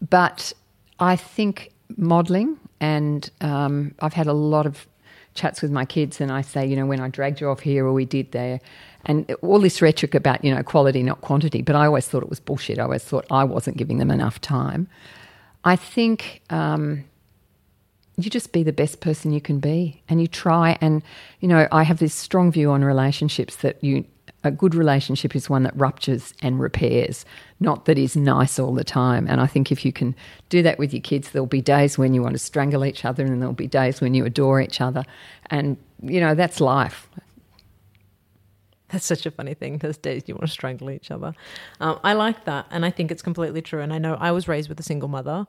[0.06, 0.52] but
[1.00, 4.86] I think modelling, and um, I've had a lot of
[5.34, 7.86] chats with my kids and I say, you know, when I dragged you off here
[7.86, 8.60] or we did there,
[9.06, 12.30] and all this rhetoric about, you know, quality, not quantity, but I always thought it
[12.30, 12.78] was bullshit.
[12.78, 14.88] I always thought I wasn't giving them enough time.
[15.64, 17.04] I think um,
[18.16, 20.78] you just be the best person you can be and you try.
[20.80, 21.02] And,
[21.40, 24.04] you know, I have this strong view on relationships that you,
[24.42, 27.24] a good relationship is one that ruptures and repairs,
[27.60, 29.26] not that is nice all the time.
[29.28, 30.14] And I think if you can
[30.48, 33.24] do that with your kids, there'll be days when you want to strangle each other
[33.24, 35.04] and there'll be days when you adore each other.
[35.46, 37.08] And, you know, that's life.
[38.88, 39.78] That's such a funny thing.
[39.78, 41.34] Those days you want to strangle each other.
[41.80, 42.66] Um, I like that.
[42.70, 43.80] And I think it's completely true.
[43.80, 45.46] And I know I was raised with a single mother.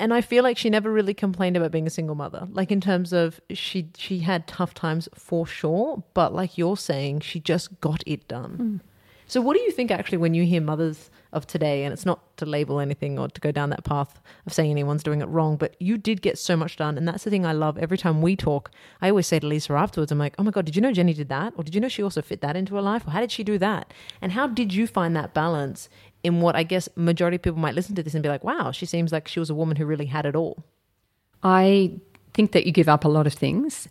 [0.00, 2.48] And I feel like she never really complained about being a single mother.
[2.50, 7.20] Like in terms of she she had tough times for sure, but like you're saying,
[7.20, 8.80] she just got it done.
[8.82, 8.88] Mm.
[9.26, 11.84] So, what do you think actually when you hear mothers of today?
[11.84, 15.02] And it's not to label anything or to go down that path of saying anyone's
[15.02, 16.96] doing it wrong, but you did get so much done.
[16.96, 17.76] And that's the thing I love.
[17.78, 18.70] Every time we talk,
[19.02, 21.12] I always say to Lisa afterwards, I'm like, oh my God, did you know Jenny
[21.12, 21.52] did that?
[21.56, 23.06] Or did you know she also fit that into her life?
[23.06, 23.92] Or how did she do that?
[24.22, 25.88] And how did you find that balance
[26.22, 28.70] in what I guess majority of people might listen to this and be like, wow,
[28.70, 30.64] she seems like she was a woman who really had it all?
[31.42, 31.92] I
[32.32, 33.88] think that you give up a lot of things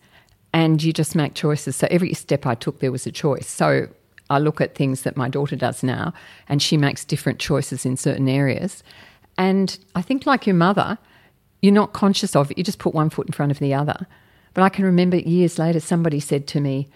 [0.53, 1.75] and you just make choices.
[1.75, 3.47] So every step I took, there was a choice.
[3.47, 3.87] So
[4.29, 6.13] I look at things that my daughter does now,
[6.47, 8.83] and she makes different choices in certain areas.
[9.37, 10.97] And I think, like your mother,
[11.61, 12.57] you're not conscious of it.
[12.57, 14.07] You just put one foot in front of the other.
[14.53, 16.89] But I can remember years later, somebody said to me,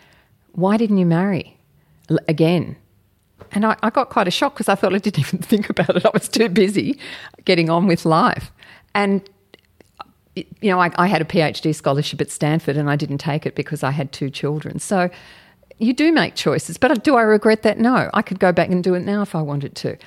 [0.54, 1.58] Why didn't you marry
[2.28, 2.78] again?
[3.52, 5.96] And I, I got quite a shock because I thought I didn't even think about
[5.96, 6.06] it.
[6.06, 7.00] I was too busy
[7.46, 8.52] getting on with life.
[8.94, 9.28] And
[10.36, 13.56] you know, I, I, had a PhD scholarship at Stanford and I didn't take it
[13.56, 14.78] because I had two children.
[14.78, 15.10] So
[15.80, 16.78] you do make choices.
[16.78, 17.80] But do I regret that?
[17.80, 18.10] No.
[18.14, 19.98] I could go back and do it now if I wanted to.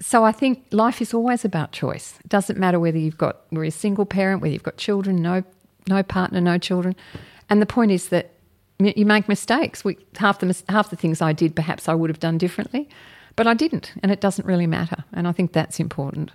[0.00, 2.18] So I think life is always about choice.
[2.20, 5.44] It doesn't matter whether you've got we're a single parent, whether you've got children, no
[5.88, 6.96] no partner, no children.
[7.48, 8.32] And the point is that
[8.78, 9.84] you make mistakes.
[9.84, 12.88] We, half the half the things I did, perhaps I would have done differently,
[13.36, 15.04] but I didn't, and it doesn't really matter.
[15.12, 16.32] And I think that's important.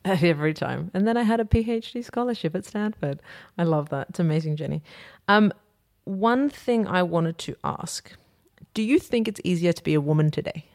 [0.04, 0.90] Every time.
[0.94, 3.20] And then I had a PhD scholarship at Stanford.
[3.56, 4.10] I love that.
[4.10, 4.82] It's amazing, Jenny.
[5.28, 5.52] Um,
[6.08, 8.12] one thing I wanted to ask
[8.74, 10.66] do you think it's easier to be a woman today?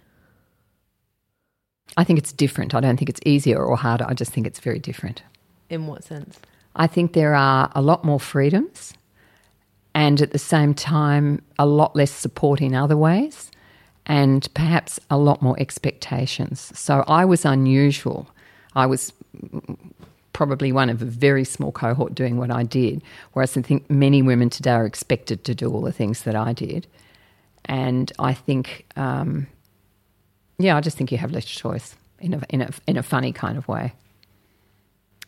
[1.95, 2.75] I think it's different.
[2.75, 4.05] I don't think it's easier or harder.
[4.07, 5.23] I just think it's very different.
[5.69, 6.39] In what sense?
[6.75, 8.93] I think there are a lot more freedoms
[9.95, 13.51] and at the same time, a lot less support in other ways
[14.05, 16.71] and perhaps a lot more expectations.
[16.77, 18.27] So I was unusual.
[18.75, 19.13] I was
[20.33, 23.01] probably one of a very small cohort doing what I did,
[23.33, 26.53] whereas I think many women today are expected to do all the things that I
[26.53, 26.87] did.
[27.65, 29.47] And I think, um,
[30.57, 33.31] yeah, I just think you have less choice in a, in a, in a funny
[33.31, 33.93] kind of way.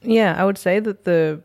[0.02, 1.41] Yeah, I would say that the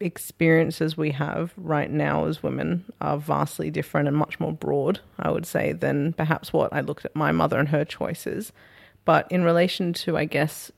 [0.00, 5.30] experiences we have right now as women are vastly different and much more broad, I
[5.30, 8.52] would say, than perhaps what I looked at my mother and her choices.
[9.04, 10.70] But in relation to, I guess,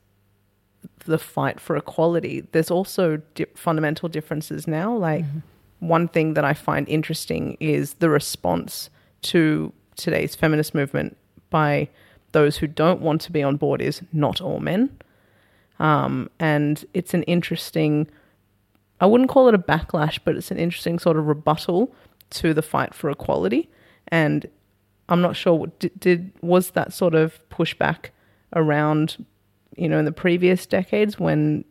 [1.07, 4.97] the fight for equality, there's also di- fundamental differences now.
[4.97, 5.87] Like, mm-hmm.
[5.87, 8.90] one thing that I find interesting is the response
[9.23, 11.16] to today's feminist movement
[11.51, 11.88] by
[12.33, 14.90] those who don't want to be on board is not all men.
[15.79, 18.07] Um, and it's an interesting,
[19.01, 21.93] I wouldn't call it a backlash, but it's an interesting sort of rebuttal
[22.31, 23.69] to the fight for equality.
[24.09, 24.47] And
[25.09, 28.11] I'm not sure, did, did was that sort of pushback
[28.55, 29.25] around,
[29.81, 31.64] you know, in the previous decades when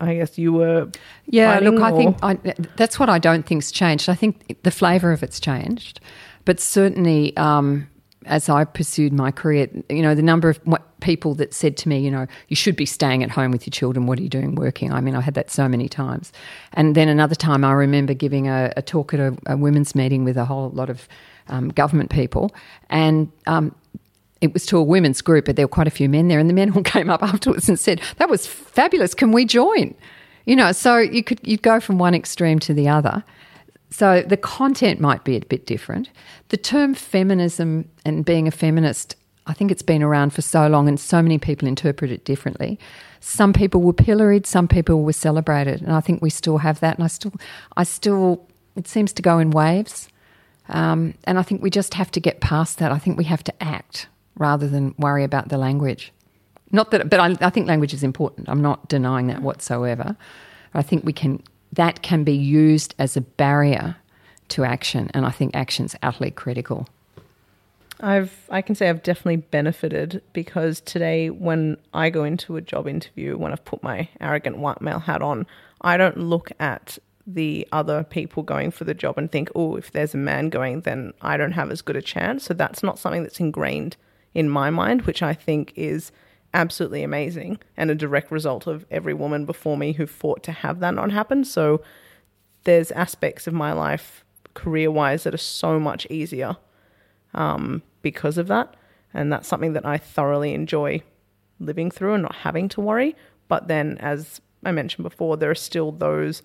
[0.00, 0.88] I guess you were.
[1.26, 2.34] Yeah, look, I think I,
[2.76, 4.08] that's what I don't think's changed.
[4.08, 6.00] I think the flavour of it's changed,
[6.44, 7.88] but certainly um,
[8.26, 10.60] as I pursued my career, you know, the number of
[11.00, 13.72] people that said to me, you know, you should be staying at home with your
[13.72, 14.06] children.
[14.06, 14.92] What are you doing working?
[14.92, 16.32] I mean, I had that so many times.
[16.74, 20.22] And then another time, I remember giving a, a talk at a, a, women's meeting
[20.22, 21.08] with a whole lot of
[21.48, 22.54] um, government people,
[22.90, 23.74] and um,
[24.40, 26.48] it was to a women's group, but there were quite a few men there, and
[26.48, 29.14] the men all came up afterwards and said, "That was fabulous.
[29.14, 29.94] Can we join?"
[30.44, 33.24] You know, so you could you'd go from one extreme to the other.
[33.90, 36.10] So the content might be a bit different.
[36.48, 40.88] The term feminism and being a feminist, I think it's been around for so long
[40.88, 42.78] and so many people interpret it differently.
[43.20, 46.96] Some people were pilloried, some people were celebrated, and I think we still have that.
[46.96, 47.32] And I still,
[47.76, 48.46] I still,
[48.76, 50.08] it seems to go in waves.
[50.68, 52.92] Um, and I think we just have to get past that.
[52.92, 54.06] I think we have to act
[54.38, 56.12] rather than worry about the language.
[56.70, 58.48] Not that, but I, I think language is important.
[58.48, 60.16] I'm not denying that whatsoever.
[60.74, 63.96] I think we can that can be used as a barrier
[64.48, 65.10] to action.
[65.14, 66.88] And I think action's utterly critical.
[68.00, 72.86] I've I can say I've definitely benefited because today when I go into a job
[72.86, 75.46] interview, when I've put my arrogant white male hat on,
[75.80, 79.92] I don't look at the other people going for the job and think, oh, if
[79.92, 82.44] there's a man going, then I don't have as good a chance.
[82.44, 83.96] So that's not something that's ingrained
[84.38, 86.12] in my mind, which I think is
[86.54, 90.78] absolutely amazing and a direct result of every woman before me who fought to have
[90.78, 91.44] that not happen.
[91.44, 91.82] So
[92.62, 94.24] there's aspects of my life
[94.54, 96.56] career wise that are so much easier
[97.34, 98.76] um, because of that.
[99.12, 101.02] And that's something that I thoroughly enjoy
[101.58, 103.16] living through and not having to worry.
[103.48, 106.44] But then, as I mentioned before, there are still those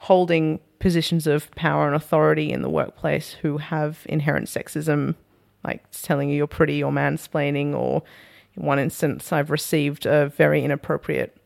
[0.00, 5.14] holding positions of power and authority in the workplace who have inherent sexism,
[5.64, 8.02] like telling you you're pretty or mansplaining or
[8.54, 11.36] in one instance, I've received a very inappropriate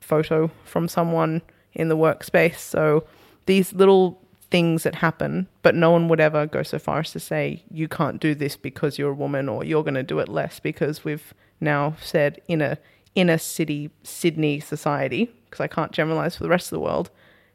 [0.00, 2.58] photo from someone in the workspace.
[2.58, 3.04] So
[3.46, 7.20] these little things that happen, but no one would ever go so far as to
[7.20, 10.28] say, you can't do this because you're a woman or you're going to do it
[10.28, 12.78] less because we've now said in a
[13.14, 17.10] inner city Sydney society, because I can't generalize for the rest of the world,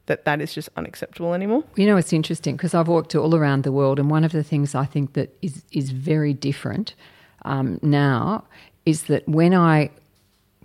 [0.08, 1.64] that that is just unacceptable anymore.
[1.76, 4.44] You know, it's interesting because I've walked all around the world, and one of the
[4.44, 6.96] things I think that is is very different
[7.46, 8.44] um, now
[8.86, 9.92] is that when I,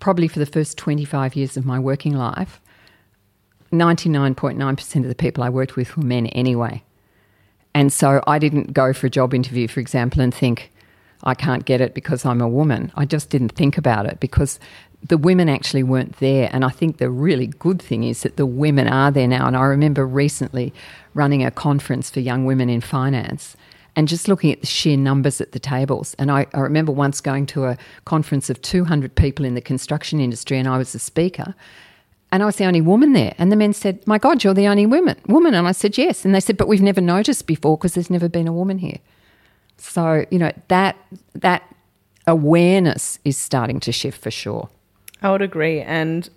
[0.00, 2.60] probably for the first 25 years of my working life,
[3.72, 6.82] 99.9% of the people I worked with were men anyway.
[7.74, 10.70] And so I didn't go for a job interview, for example, and think,
[11.24, 12.92] I can't get it because I'm a woman.
[12.96, 14.58] I just didn't think about it because
[15.08, 16.48] the women actually weren't there.
[16.52, 19.46] And I think the really good thing is that the women are there now.
[19.46, 20.72] And I remember recently
[21.14, 23.56] running a conference for young women in finance
[23.94, 26.14] and just looking at the sheer numbers at the tables.
[26.18, 30.18] And I, I, remember once going to a conference of 200 people in the construction
[30.18, 31.54] industry, and I was the speaker.
[32.30, 33.34] And I was the only woman there.
[33.36, 35.18] And the men said, My God, you're the only woman.
[35.26, 35.52] woman.
[35.52, 36.24] And I said, Yes.
[36.24, 38.98] And they said, But we've never noticed before because there's never been a woman here.
[39.76, 40.96] So, you know, that,
[41.34, 41.62] that
[42.26, 44.70] awareness is starting to shift for sure.
[45.22, 45.80] I would agree.
[45.80, 46.28] And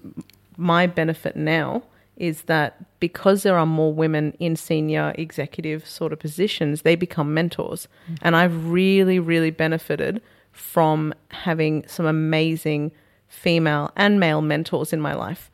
[0.57, 1.83] my benefit now
[2.17, 7.33] is that because there are more women in senior executive sort of positions, they become
[7.33, 7.88] mentors.
[8.05, 8.15] Mm-hmm.
[8.21, 10.21] And I've really, really benefited
[10.51, 12.91] from having some amazing
[13.27, 15.51] female and male mentors in my life.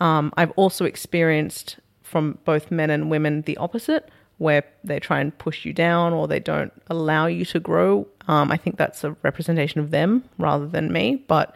[0.00, 4.08] Um, I've also experienced from both men and women the opposite,
[4.38, 8.08] where they try and push you down or they don't allow you to grow.
[8.26, 11.22] Um, I think that's a representation of them rather than me.
[11.28, 11.54] But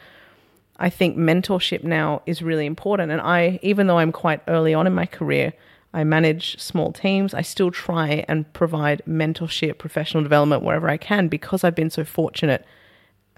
[0.77, 3.13] I think mentorship now is really important.
[3.13, 5.53] And I, even though I'm quite early on in my career,
[5.93, 7.33] I manage small teams.
[7.33, 12.05] I still try and provide mentorship, professional development wherever I can because I've been so
[12.05, 12.65] fortunate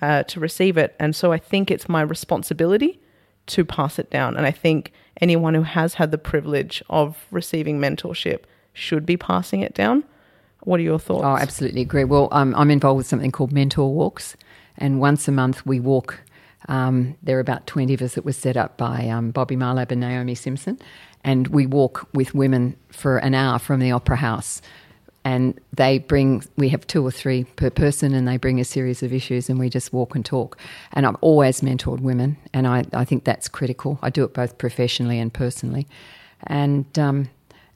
[0.01, 0.97] uh, to receive it.
[0.99, 3.01] And so I think it's my responsibility
[3.49, 4.37] to pass it down.
[4.37, 9.61] And I think anyone who has had the privilege of receiving mentorship should be passing
[9.61, 10.05] it down.
[10.61, 11.25] What are your thoughts?
[11.25, 12.05] Oh, absolutely agree.
[12.05, 14.37] Well, I'm involved with something called Mentor Walks.
[14.79, 16.21] And once a month, we walk
[16.69, 19.91] um, there are about 20 of us that was set up by um, Bobbi Mahlab
[19.93, 20.79] and Naomi Simson.
[21.25, 24.63] And we walk with women for an hour from the Opera House.
[25.25, 29.03] And they bring, we have two or three per person, and they bring a series
[29.03, 30.57] of issues, and we just walk and talk.
[30.93, 33.99] And I've always mentored women, and I, I think that's critical.
[34.03, 35.89] I do it both professionally and personally.
[36.47, 37.29] And, um,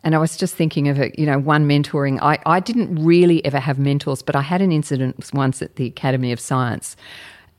[0.05, 2.20] and I was just thinking of it, you know, one mentoring.
[2.22, 5.86] I, I didn't really ever have mentors, but I had an incident once at the
[5.86, 6.95] Academy of Science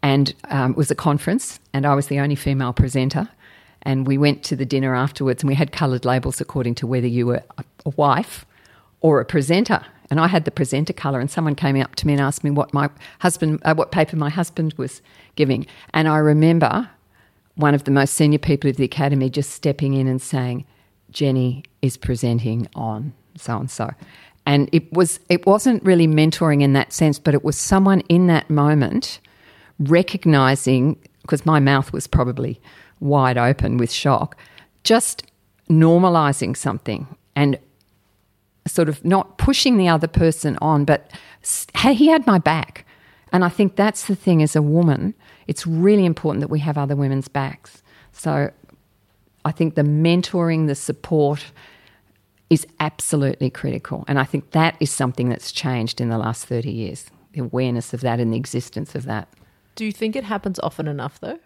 [0.03, 3.29] and um, it was a conference, and I was the only female presenter.
[3.83, 7.07] And we went to the dinner afterwards, and we had coloured labels according to whether
[7.07, 8.45] you were a wife
[9.01, 9.81] or a presenter.
[10.09, 12.51] And I had the presenter colour, and someone came up to me and asked me
[12.51, 12.89] what my
[13.19, 15.01] husband, uh, what paper my husband was
[15.35, 15.65] giving.
[15.93, 16.89] And I remember
[17.55, 20.65] one of the most senior people of the academy just stepping in and saying,
[21.11, 23.91] "Jenny is presenting on so and so."
[24.45, 28.27] And it was it wasn't really mentoring in that sense, but it was someone in
[28.27, 29.19] that moment
[29.89, 32.59] recognizing, because my mouth was probably
[32.99, 34.38] wide open with shock,
[34.84, 35.23] just
[35.69, 37.57] normalizing something and
[38.67, 41.11] sort of not pushing the other person on, but
[41.84, 42.86] he had my back.
[43.32, 45.13] And I think that's the thing as a woman,
[45.47, 47.82] it's really important that we have other women's backs.
[48.11, 48.51] So
[49.45, 51.45] I think the mentoring, the support
[52.49, 54.03] is absolutely critical.
[54.07, 57.93] And I think that is something that's changed in the last 30 years the awareness
[57.93, 59.25] of that and the existence of that.
[59.76, 61.39] Do you think it happens often enough, though?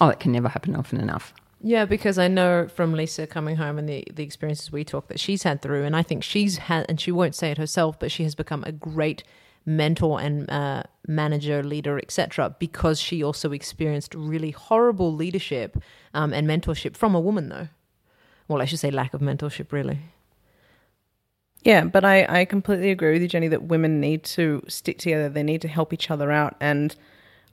[0.00, 1.32] Oh, it can never happen often enough.
[1.60, 5.18] Yeah, because I know from Lisa coming home and the, the experiences we talk that
[5.18, 8.12] she's had through, and I think she's had, and she won't say it herself, but
[8.12, 9.24] she has become a great
[9.66, 15.82] mentor and uh, manager, leader, etc., because she also experienced really horrible leadership
[16.14, 17.68] um, and mentorship from a woman, though.
[18.46, 19.98] Well, I should say lack of mentorship, really.
[21.64, 25.28] Yeah, but I, I completely agree with you, Jenny, that women need to stick together.
[25.28, 26.56] They need to help each other out.
[26.60, 26.94] And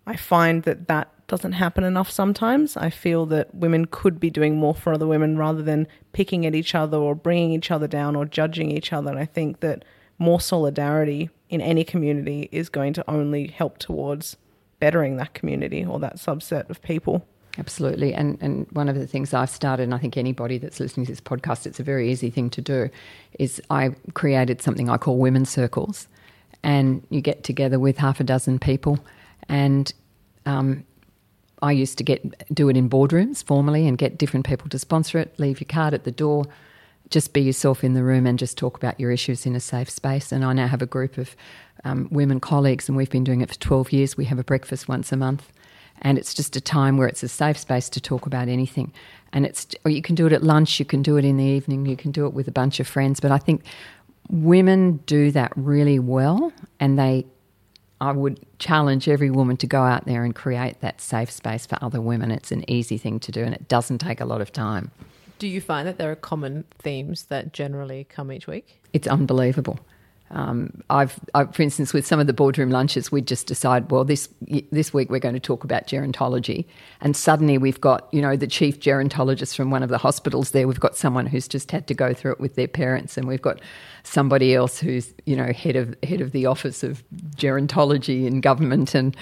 [0.07, 2.77] I find that that doesn't happen enough sometimes.
[2.77, 6.53] I feel that women could be doing more for other women rather than picking at
[6.53, 9.09] each other or bringing each other down or judging each other.
[9.09, 9.83] And I think that
[10.19, 14.37] more solidarity in any community is going to only help towards
[14.79, 17.25] bettering that community or that subset of people.
[17.57, 18.13] Absolutely.
[18.13, 21.11] And and one of the things I've started, and I think anybody that's listening to
[21.13, 22.89] this podcast, it's a very easy thing to do,
[23.39, 26.07] is I created something I call women's circles.
[26.63, 28.99] And you get together with half a dozen people
[29.49, 29.93] and
[30.45, 30.85] um,
[31.61, 35.19] I used to get do it in boardrooms formally and get different people to sponsor
[35.19, 35.37] it.
[35.39, 36.45] Leave your card at the door.
[37.09, 39.89] Just be yourself in the room and just talk about your issues in a safe
[39.89, 40.31] space.
[40.31, 41.35] And I now have a group of
[41.83, 44.17] um, women colleagues, and we've been doing it for 12 years.
[44.17, 45.51] We have a breakfast once a month,
[46.01, 48.91] and it's just a time where it's a safe space to talk about anything.
[49.33, 51.85] And it's you can do it at lunch, you can do it in the evening,
[51.85, 53.19] you can do it with a bunch of friends.
[53.19, 53.63] But I think
[54.29, 57.25] women do that really well, and they
[58.05, 61.79] I would challenge every woman to go out there and create that safe space for
[61.81, 62.29] other women.
[62.29, 64.91] It's an easy thing to do and it doesn't take a lot of time.
[65.39, 68.79] Do you find that there are common themes that generally come each week?
[68.93, 69.79] It's unbelievable.
[70.32, 74.03] Um, I've, I, for instance, with some of the boardroom lunches, we just decide, well,
[74.03, 74.28] this
[74.71, 76.65] this week we're going to talk about gerontology,
[76.99, 80.67] and suddenly we've got, you know, the chief gerontologist from one of the hospitals there.
[80.67, 83.41] We've got someone who's just had to go through it with their parents, and we've
[83.41, 83.61] got
[84.03, 87.03] somebody else who's, you know, head of head of the office of
[87.36, 89.15] gerontology in government, and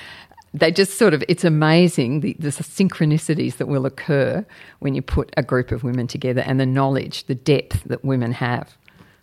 [0.54, 4.45] they just sort of it's amazing the, the synchronicities that will occur
[4.80, 8.32] when you put a group of women together, and the knowledge, the depth that women
[8.32, 8.78] have.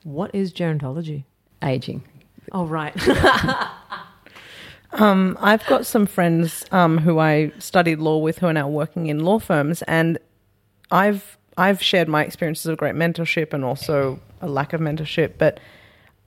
[0.05, 1.25] What is gerontology?
[1.63, 2.03] Aging.
[2.53, 2.95] Oh, right.
[4.93, 9.07] um, I've got some friends um, who I studied law with who are now working
[9.07, 10.19] in law firms, and
[10.91, 15.61] I've I've shared my experiences of great mentorship and also a lack of mentorship, but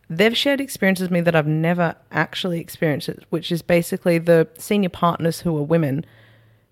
[0.10, 4.90] they've shared experiences with me that I've never actually experienced, which is basically the senior
[4.90, 6.06] partners who are women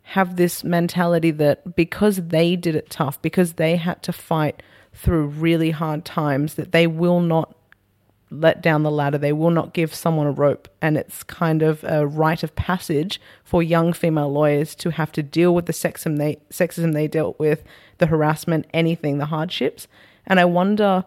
[0.04, 4.62] have this mentality that because they did it tough, because they had to fight
[4.94, 7.56] through really hard times, that they will not
[8.32, 9.18] let down the ladder.
[9.18, 10.70] They will not give someone a rope.
[10.82, 15.22] And it's kind of a rite of passage for young female lawyers to have to
[15.22, 17.64] deal with the sexism they, sexism they dealt with,
[17.98, 19.88] the harassment, anything, the hardships.
[20.26, 21.04] And I wonder,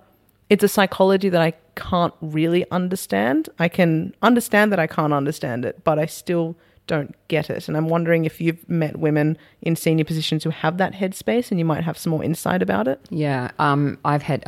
[0.51, 3.49] it's a psychology that I can't really understand.
[3.59, 6.57] I can understand that I can't understand it, but I still
[6.87, 7.67] don't get it.
[7.69, 11.59] And I'm wondering if you've met women in senior positions who have that headspace and
[11.59, 13.01] you might have some more insight about it.
[13.09, 14.43] Yeah, um, I've had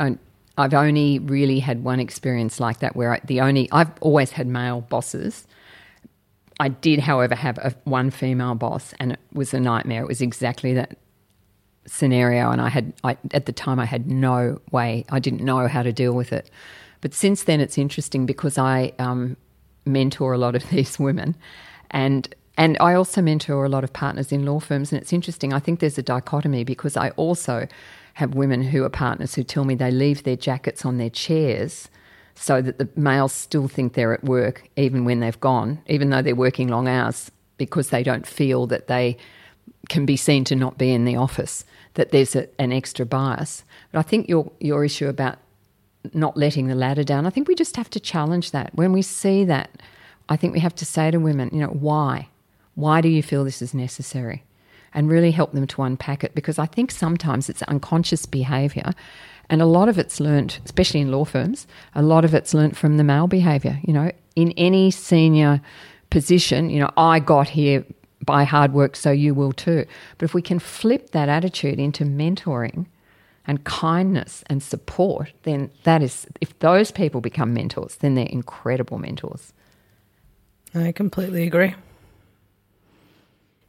[0.57, 4.47] I've only really had one experience like that where I, the only I've always had
[4.47, 5.45] male bosses.
[6.59, 10.01] I did, however, have a, one female boss, and it was a nightmare.
[10.01, 10.97] It was exactly that
[11.85, 15.05] scenario, and I had I, at the time I had no way.
[15.09, 16.49] I didn't know how to deal with it.
[17.01, 19.37] But since then, it's interesting because I um,
[19.85, 21.35] mentor a lot of these women,
[21.91, 24.91] and and I also mentor a lot of partners in law firms.
[24.91, 25.53] And it's interesting.
[25.53, 27.67] I think there's a dichotomy because I also
[28.17, 31.87] have women who are partners who tell me they leave their jackets on their chairs
[32.33, 36.23] so that the males still think they're at work even when they've gone, even though
[36.23, 39.15] they're working long hours because they don't feel that they
[39.87, 41.63] can be seen to not be in the office,
[41.93, 43.63] that there's a, an extra bias.
[43.91, 45.37] But I think your, your issue about
[46.11, 48.73] not letting the ladder down, I think we just have to challenge that.
[48.73, 49.69] When we see that,
[50.27, 52.29] I think we have to say to women, you know, why?
[52.73, 54.43] Why do you feel this is necessary?
[54.93, 58.93] And really help them to unpack it because I think sometimes it's unconscious behaviour.
[59.49, 62.75] And a lot of it's learnt, especially in law firms, a lot of it's learnt
[62.75, 63.79] from the male behaviour.
[63.83, 65.61] You know, in any senior
[66.09, 67.85] position, you know, I got here
[68.25, 69.85] by hard work, so you will too.
[70.17, 72.87] But if we can flip that attitude into mentoring
[73.45, 78.97] and kindness and support, then that is, if those people become mentors, then they're incredible
[78.97, 79.53] mentors.
[80.75, 81.73] I completely agree.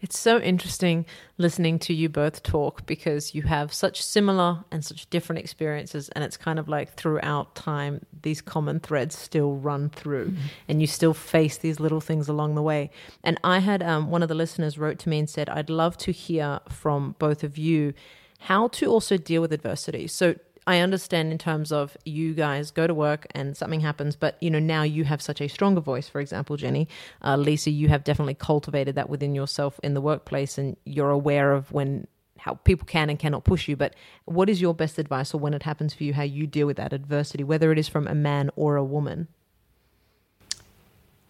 [0.00, 1.06] It's so interesting
[1.38, 6.08] listening to you both talk because you have such similar and such different experiences.
[6.10, 10.46] And it's kind of like throughout time, these common threads still run through mm-hmm.
[10.68, 12.90] and you still face these little things along the way.
[13.24, 15.96] And I had um, one of the listeners wrote to me and said, I'd love
[15.98, 17.94] to hear from both of you
[18.40, 20.06] how to also deal with adversity.
[20.06, 20.36] So,
[20.68, 24.50] I understand in terms of you guys go to work and something happens, but you
[24.50, 26.10] know now you have such a stronger voice.
[26.10, 26.88] For example, Jenny,
[27.24, 31.54] uh, Lisa, you have definitely cultivated that within yourself in the workplace, and you're aware
[31.54, 32.06] of when
[32.40, 33.76] how people can and cannot push you.
[33.76, 33.94] But
[34.26, 36.76] what is your best advice, or when it happens for you, how you deal with
[36.76, 39.28] that adversity, whether it is from a man or a woman?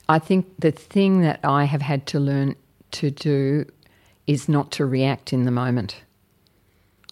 [0.09, 2.57] I think the thing that I have had to learn
[2.91, 3.67] to do
[4.27, 6.03] is not to react in the moment.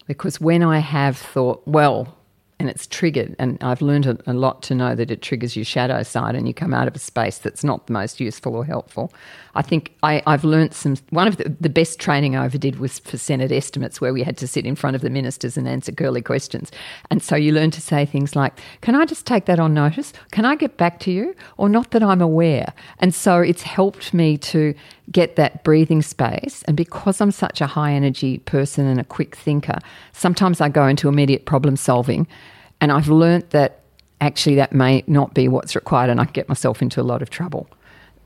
[0.07, 2.16] Because when I have thought, well,
[2.59, 3.35] and it's triggered.
[3.37, 6.47] And I've learned a, a, lot to know that it triggers your shadow side and
[6.47, 9.13] you come out of a space that's not the most useful or helpful.
[9.53, 10.97] I think I, have learned some.
[11.11, 14.23] One of the, the, best training I ever did was for Senate estimates, where we
[14.23, 16.71] had to sit in front of the ministers and answer curly questions.
[17.11, 20.13] And so you learn to say things like, Can I just take that on notice?
[20.31, 21.35] Can I get back to you?
[21.57, 22.73] Or not that I'm aware.
[22.99, 24.73] And so it's helped me to
[25.11, 26.63] get that breathing space.
[26.63, 29.79] And because I'm such a high energy person and a quick thinker,
[30.11, 32.27] sometimes I go into immediate problem solving.
[32.81, 33.81] And I've learnt that
[34.21, 37.29] actually that may not be what's required and I get myself into a lot of
[37.29, 37.67] trouble.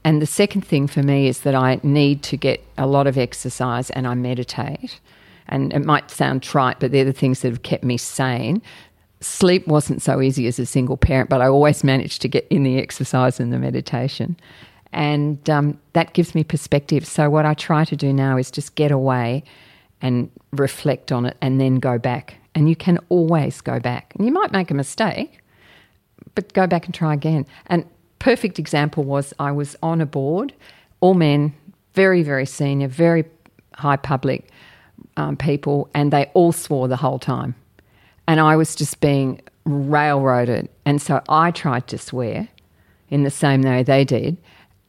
[0.04, 3.18] And the second thing for me is that I need to get a lot of
[3.18, 5.00] exercise and I meditate.
[5.48, 8.62] And it might sound trite, but they're the things that have kept me sane.
[9.20, 12.64] Sleep wasn't so easy as a single parent, but I always managed to get in
[12.64, 14.36] the exercise and the meditation.
[14.94, 17.06] And um, that gives me perspective.
[17.06, 19.44] So, what I try to do now is just get away
[20.02, 22.36] and reflect on it and then go back.
[22.56, 24.14] And you can always go back.
[24.16, 25.39] And you might make a mistake,
[26.36, 27.46] but go back and try again.
[27.68, 27.86] And
[28.20, 30.54] perfect example was I was on a board,
[31.00, 31.54] all men,
[31.94, 33.26] very, very senior, very
[33.76, 34.50] high public
[35.18, 37.56] um, people, and they all swore the whole time.
[38.28, 40.70] And I was just being railroaded.
[40.86, 42.50] And so I tried to swear,
[43.12, 44.38] in the same way they did.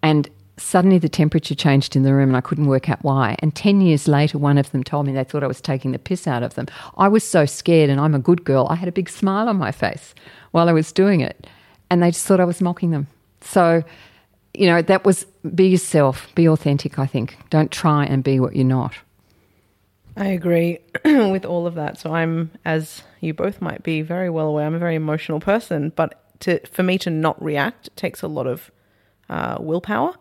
[0.02, 3.36] And suddenly the temperature changed in the room and I couldn't work out why.
[3.40, 5.98] And 10 years later, one of them told me they thought I was taking the
[5.98, 6.66] piss out of them.
[6.96, 8.66] I was so scared and I'm a good girl.
[8.70, 10.14] I had a big smile on my face
[10.50, 11.46] while I was doing it.
[11.90, 13.06] And they just thought I was mocking them.
[13.40, 13.82] So,
[14.54, 15.24] you know, that was
[15.54, 17.36] be yourself, be authentic, I think.
[17.50, 18.94] Don't try and be what you're not.
[20.16, 21.98] I agree with all of that.
[21.98, 25.92] So I'm, as you both might be very well aware, I'm a very emotional person.
[25.94, 28.70] But to, for me to not react takes a lot of
[29.32, 30.14] uh, willpower.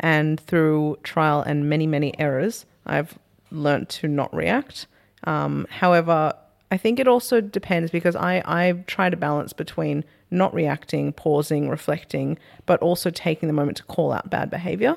[0.00, 3.18] And through trial and many, many errors, I've
[3.50, 4.86] learned to not react.
[5.24, 6.34] Um, however,
[6.70, 11.68] I think it also depends because I, I try to balance between not reacting, pausing,
[11.68, 14.96] reflecting, but also taking the moment to call out bad behavior.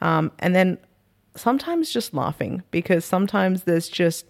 [0.00, 0.78] Um, and then
[1.34, 4.26] sometimes just laughing because sometimes there's just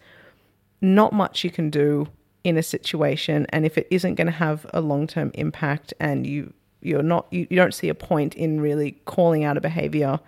[0.81, 2.07] not much you can do
[2.45, 3.47] in a situation.
[3.51, 7.27] And if it isn't going to have a long term impact and you, you're not,
[7.31, 10.21] you, you don't see a point in really calling out a behavior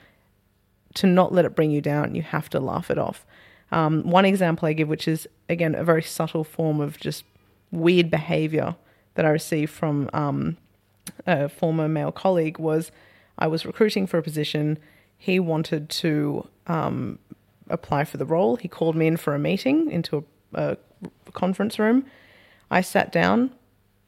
[0.95, 3.25] to not let it bring you down, you have to laugh it off.
[3.71, 7.25] Um, one example I give, which is again a very subtle form of just
[7.71, 8.77] weird behavior
[9.15, 10.59] that I received from um,
[11.27, 12.93] a former male colleague, was
[13.39, 14.79] I was recruiting for a position.
[15.17, 17.19] He wanted to um,
[17.71, 18.57] apply for the role.
[18.57, 20.77] He called me in for a meeting into a,
[21.27, 22.05] a conference room.
[22.71, 23.53] I sat down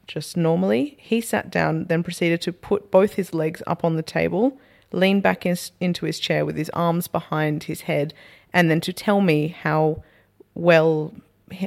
[0.07, 0.97] just normally.
[0.99, 4.57] He sat down, then proceeded to put both his legs up on the table,
[4.91, 8.13] lean back in, into his chair with his arms behind his head,
[8.53, 10.03] and then to tell me how
[10.53, 11.13] well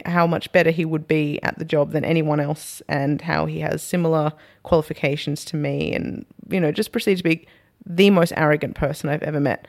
[0.06, 3.60] how much better he would be at the job than anyone else and how he
[3.60, 4.32] has similar
[4.64, 7.46] qualifications to me and you know just proceed to be
[7.86, 9.68] the most arrogant person I've ever met.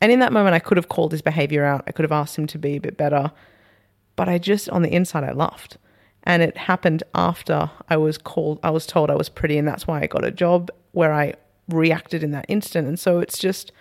[0.00, 1.84] And in that moment I could have called his behavior out.
[1.86, 3.30] I could have asked him to be a bit better.
[4.16, 5.78] But I just on the inside I laughed.
[6.26, 9.86] And it happened after I was called I was told I was pretty and that's
[9.86, 11.34] why I got a job where I
[11.68, 12.86] reacted in that instant.
[12.86, 13.72] And so it's just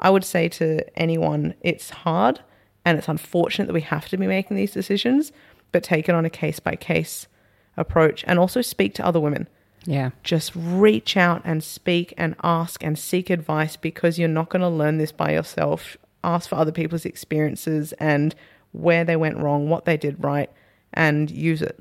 [0.00, 2.40] I would say to anyone, it's hard
[2.84, 5.32] and it's unfortunate that we have to be making these decisions,
[5.72, 7.28] but take it on a case by case
[7.76, 9.48] approach and also speak to other women.
[9.86, 10.10] Yeah.
[10.22, 14.68] Just reach out and speak and ask and seek advice because you're not going to
[14.68, 15.96] learn this by yourself.
[16.22, 18.34] Ask for other people's experiences and
[18.72, 20.50] where they went wrong, what they did right,
[20.94, 21.78] and use it.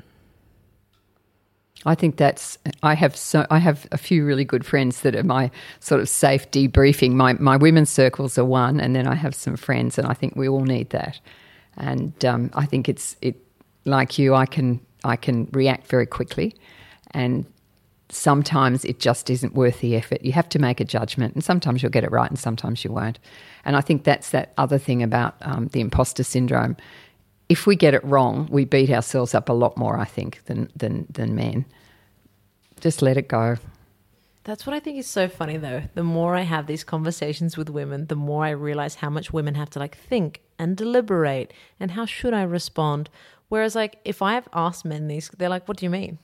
[1.85, 5.23] I think that's I have so I have a few really good friends that are
[5.23, 7.11] my sort of safe debriefing.
[7.11, 10.35] My my women's circles are one, and then I have some friends, and I think
[10.35, 11.19] we all need that.
[11.77, 13.35] And um, I think it's it
[13.85, 14.33] like you.
[14.33, 16.55] I can I can react very quickly,
[17.11, 17.45] and
[18.09, 20.23] sometimes it just isn't worth the effort.
[20.23, 22.93] You have to make a judgment, and sometimes you'll get it right, and sometimes you
[22.93, 23.19] won't.
[23.65, 26.77] And I think that's that other thing about um, the imposter syndrome
[27.49, 30.69] if we get it wrong, we beat ourselves up a lot more, I think, than
[30.75, 31.65] than than men.
[32.81, 33.57] Just let it go.
[34.45, 35.83] That's what I think is so funny though.
[35.93, 39.55] The more I have these conversations with women, the more I realize how much women
[39.55, 43.09] have to like think and deliberate and how should I respond.
[43.47, 46.17] Whereas like if I have asked men these, they're like, "What do you mean?"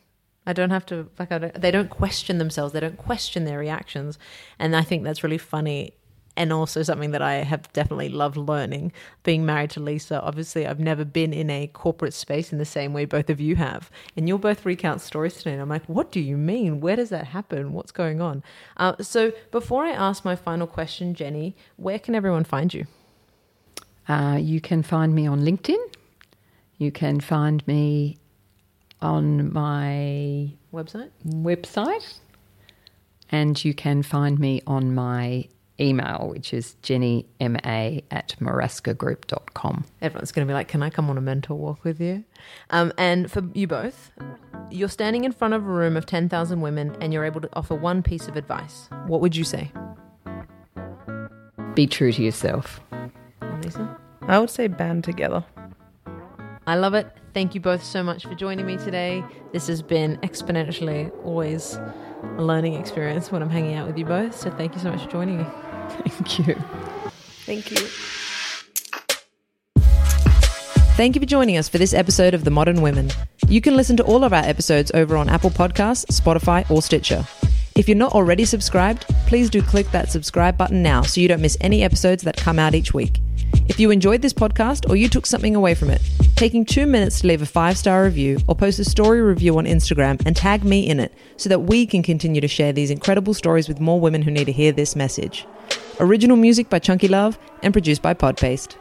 [0.46, 2.74] I don't have to like don't, they don't question themselves.
[2.74, 4.20] They don't question their reactions,
[4.58, 5.94] and I think that's really funny
[6.40, 8.94] and also something that I have definitely loved learning.
[9.24, 12.94] Being married to Lisa, obviously, I've never been in a corporate space in the same
[12.94, 13.92] way both of you have.
[14.16, 15.52] And you'll both recount stories today.
[15.52, 16.80] And I'm like, what do you mean?
[16.80, 17.74] Where does that happen?
[17.74, 18.42] What's going on?
[18.78, 22.88] Uh, so, before I ask my final question, Jenny, where can everyone find you?
[24.08, 25.84] Uh, you can find me on LinkedIn.
[26.78, 28.18] You can find me
[29.02, 31.10] on my website.
[31.28, 32.20] Website.
[33.30, 35.50] And you can find me on my
[35.80, 39.86] email, which is jennyma at morawskagroup.com.
[40.02, 42.24] Everyone's going to be like, Can I come on a mentor walk with you?
[42.70, 44.12] Um, and for you both,
[44.70, 47.76] you're standing in front of a room of 10,000 women and you're able to offer
[47.76, 48.90] one piece of advice.
[49.08, 49.72] What would you say?
[51.76, 52.82] Be true to yourself.
[53.64, 53.98] Lisa?
[54.24, 55.44] I would say band together.
[56.68, 57.08] I love it.
[57.34, 59.24] Thank you both so much for joining me today.
[59.54, 61.80] This has been exponentially always
[62.38, 64.38] a learning experience when I'm hanging out with you both.
[64.38, 65.46] So thank you so much for joining me.
[65.90, 66.56] Thank you.
[67.46, 67.88] Thank you.
[70.96, 73.10] Thank you for joining us for this episode of The Modern Women.
[73.48, 77.26] You can listen to all of our episodes over on Apple Podcasts, Spotify, or Stitcher.
[77.76, 81.42] If you're not already subscribed, please do click that subscribe button now so you don't
[81.42, 83.22] miss any episodes that come out each week.
[83.70, 86.02] If you enjoyed this podcast or you took something away from it,
[86.36, 89.66] taking two minutes to leave a five star review or post a story review on
[89.66, 93.34] Instagram and tag me in it so that we can continue to share these incredible
[93.34, 95.48] stories with more women who need to hear this message.
[96.02, 98.78] Original music by Chunky Love and produced by Podpaste.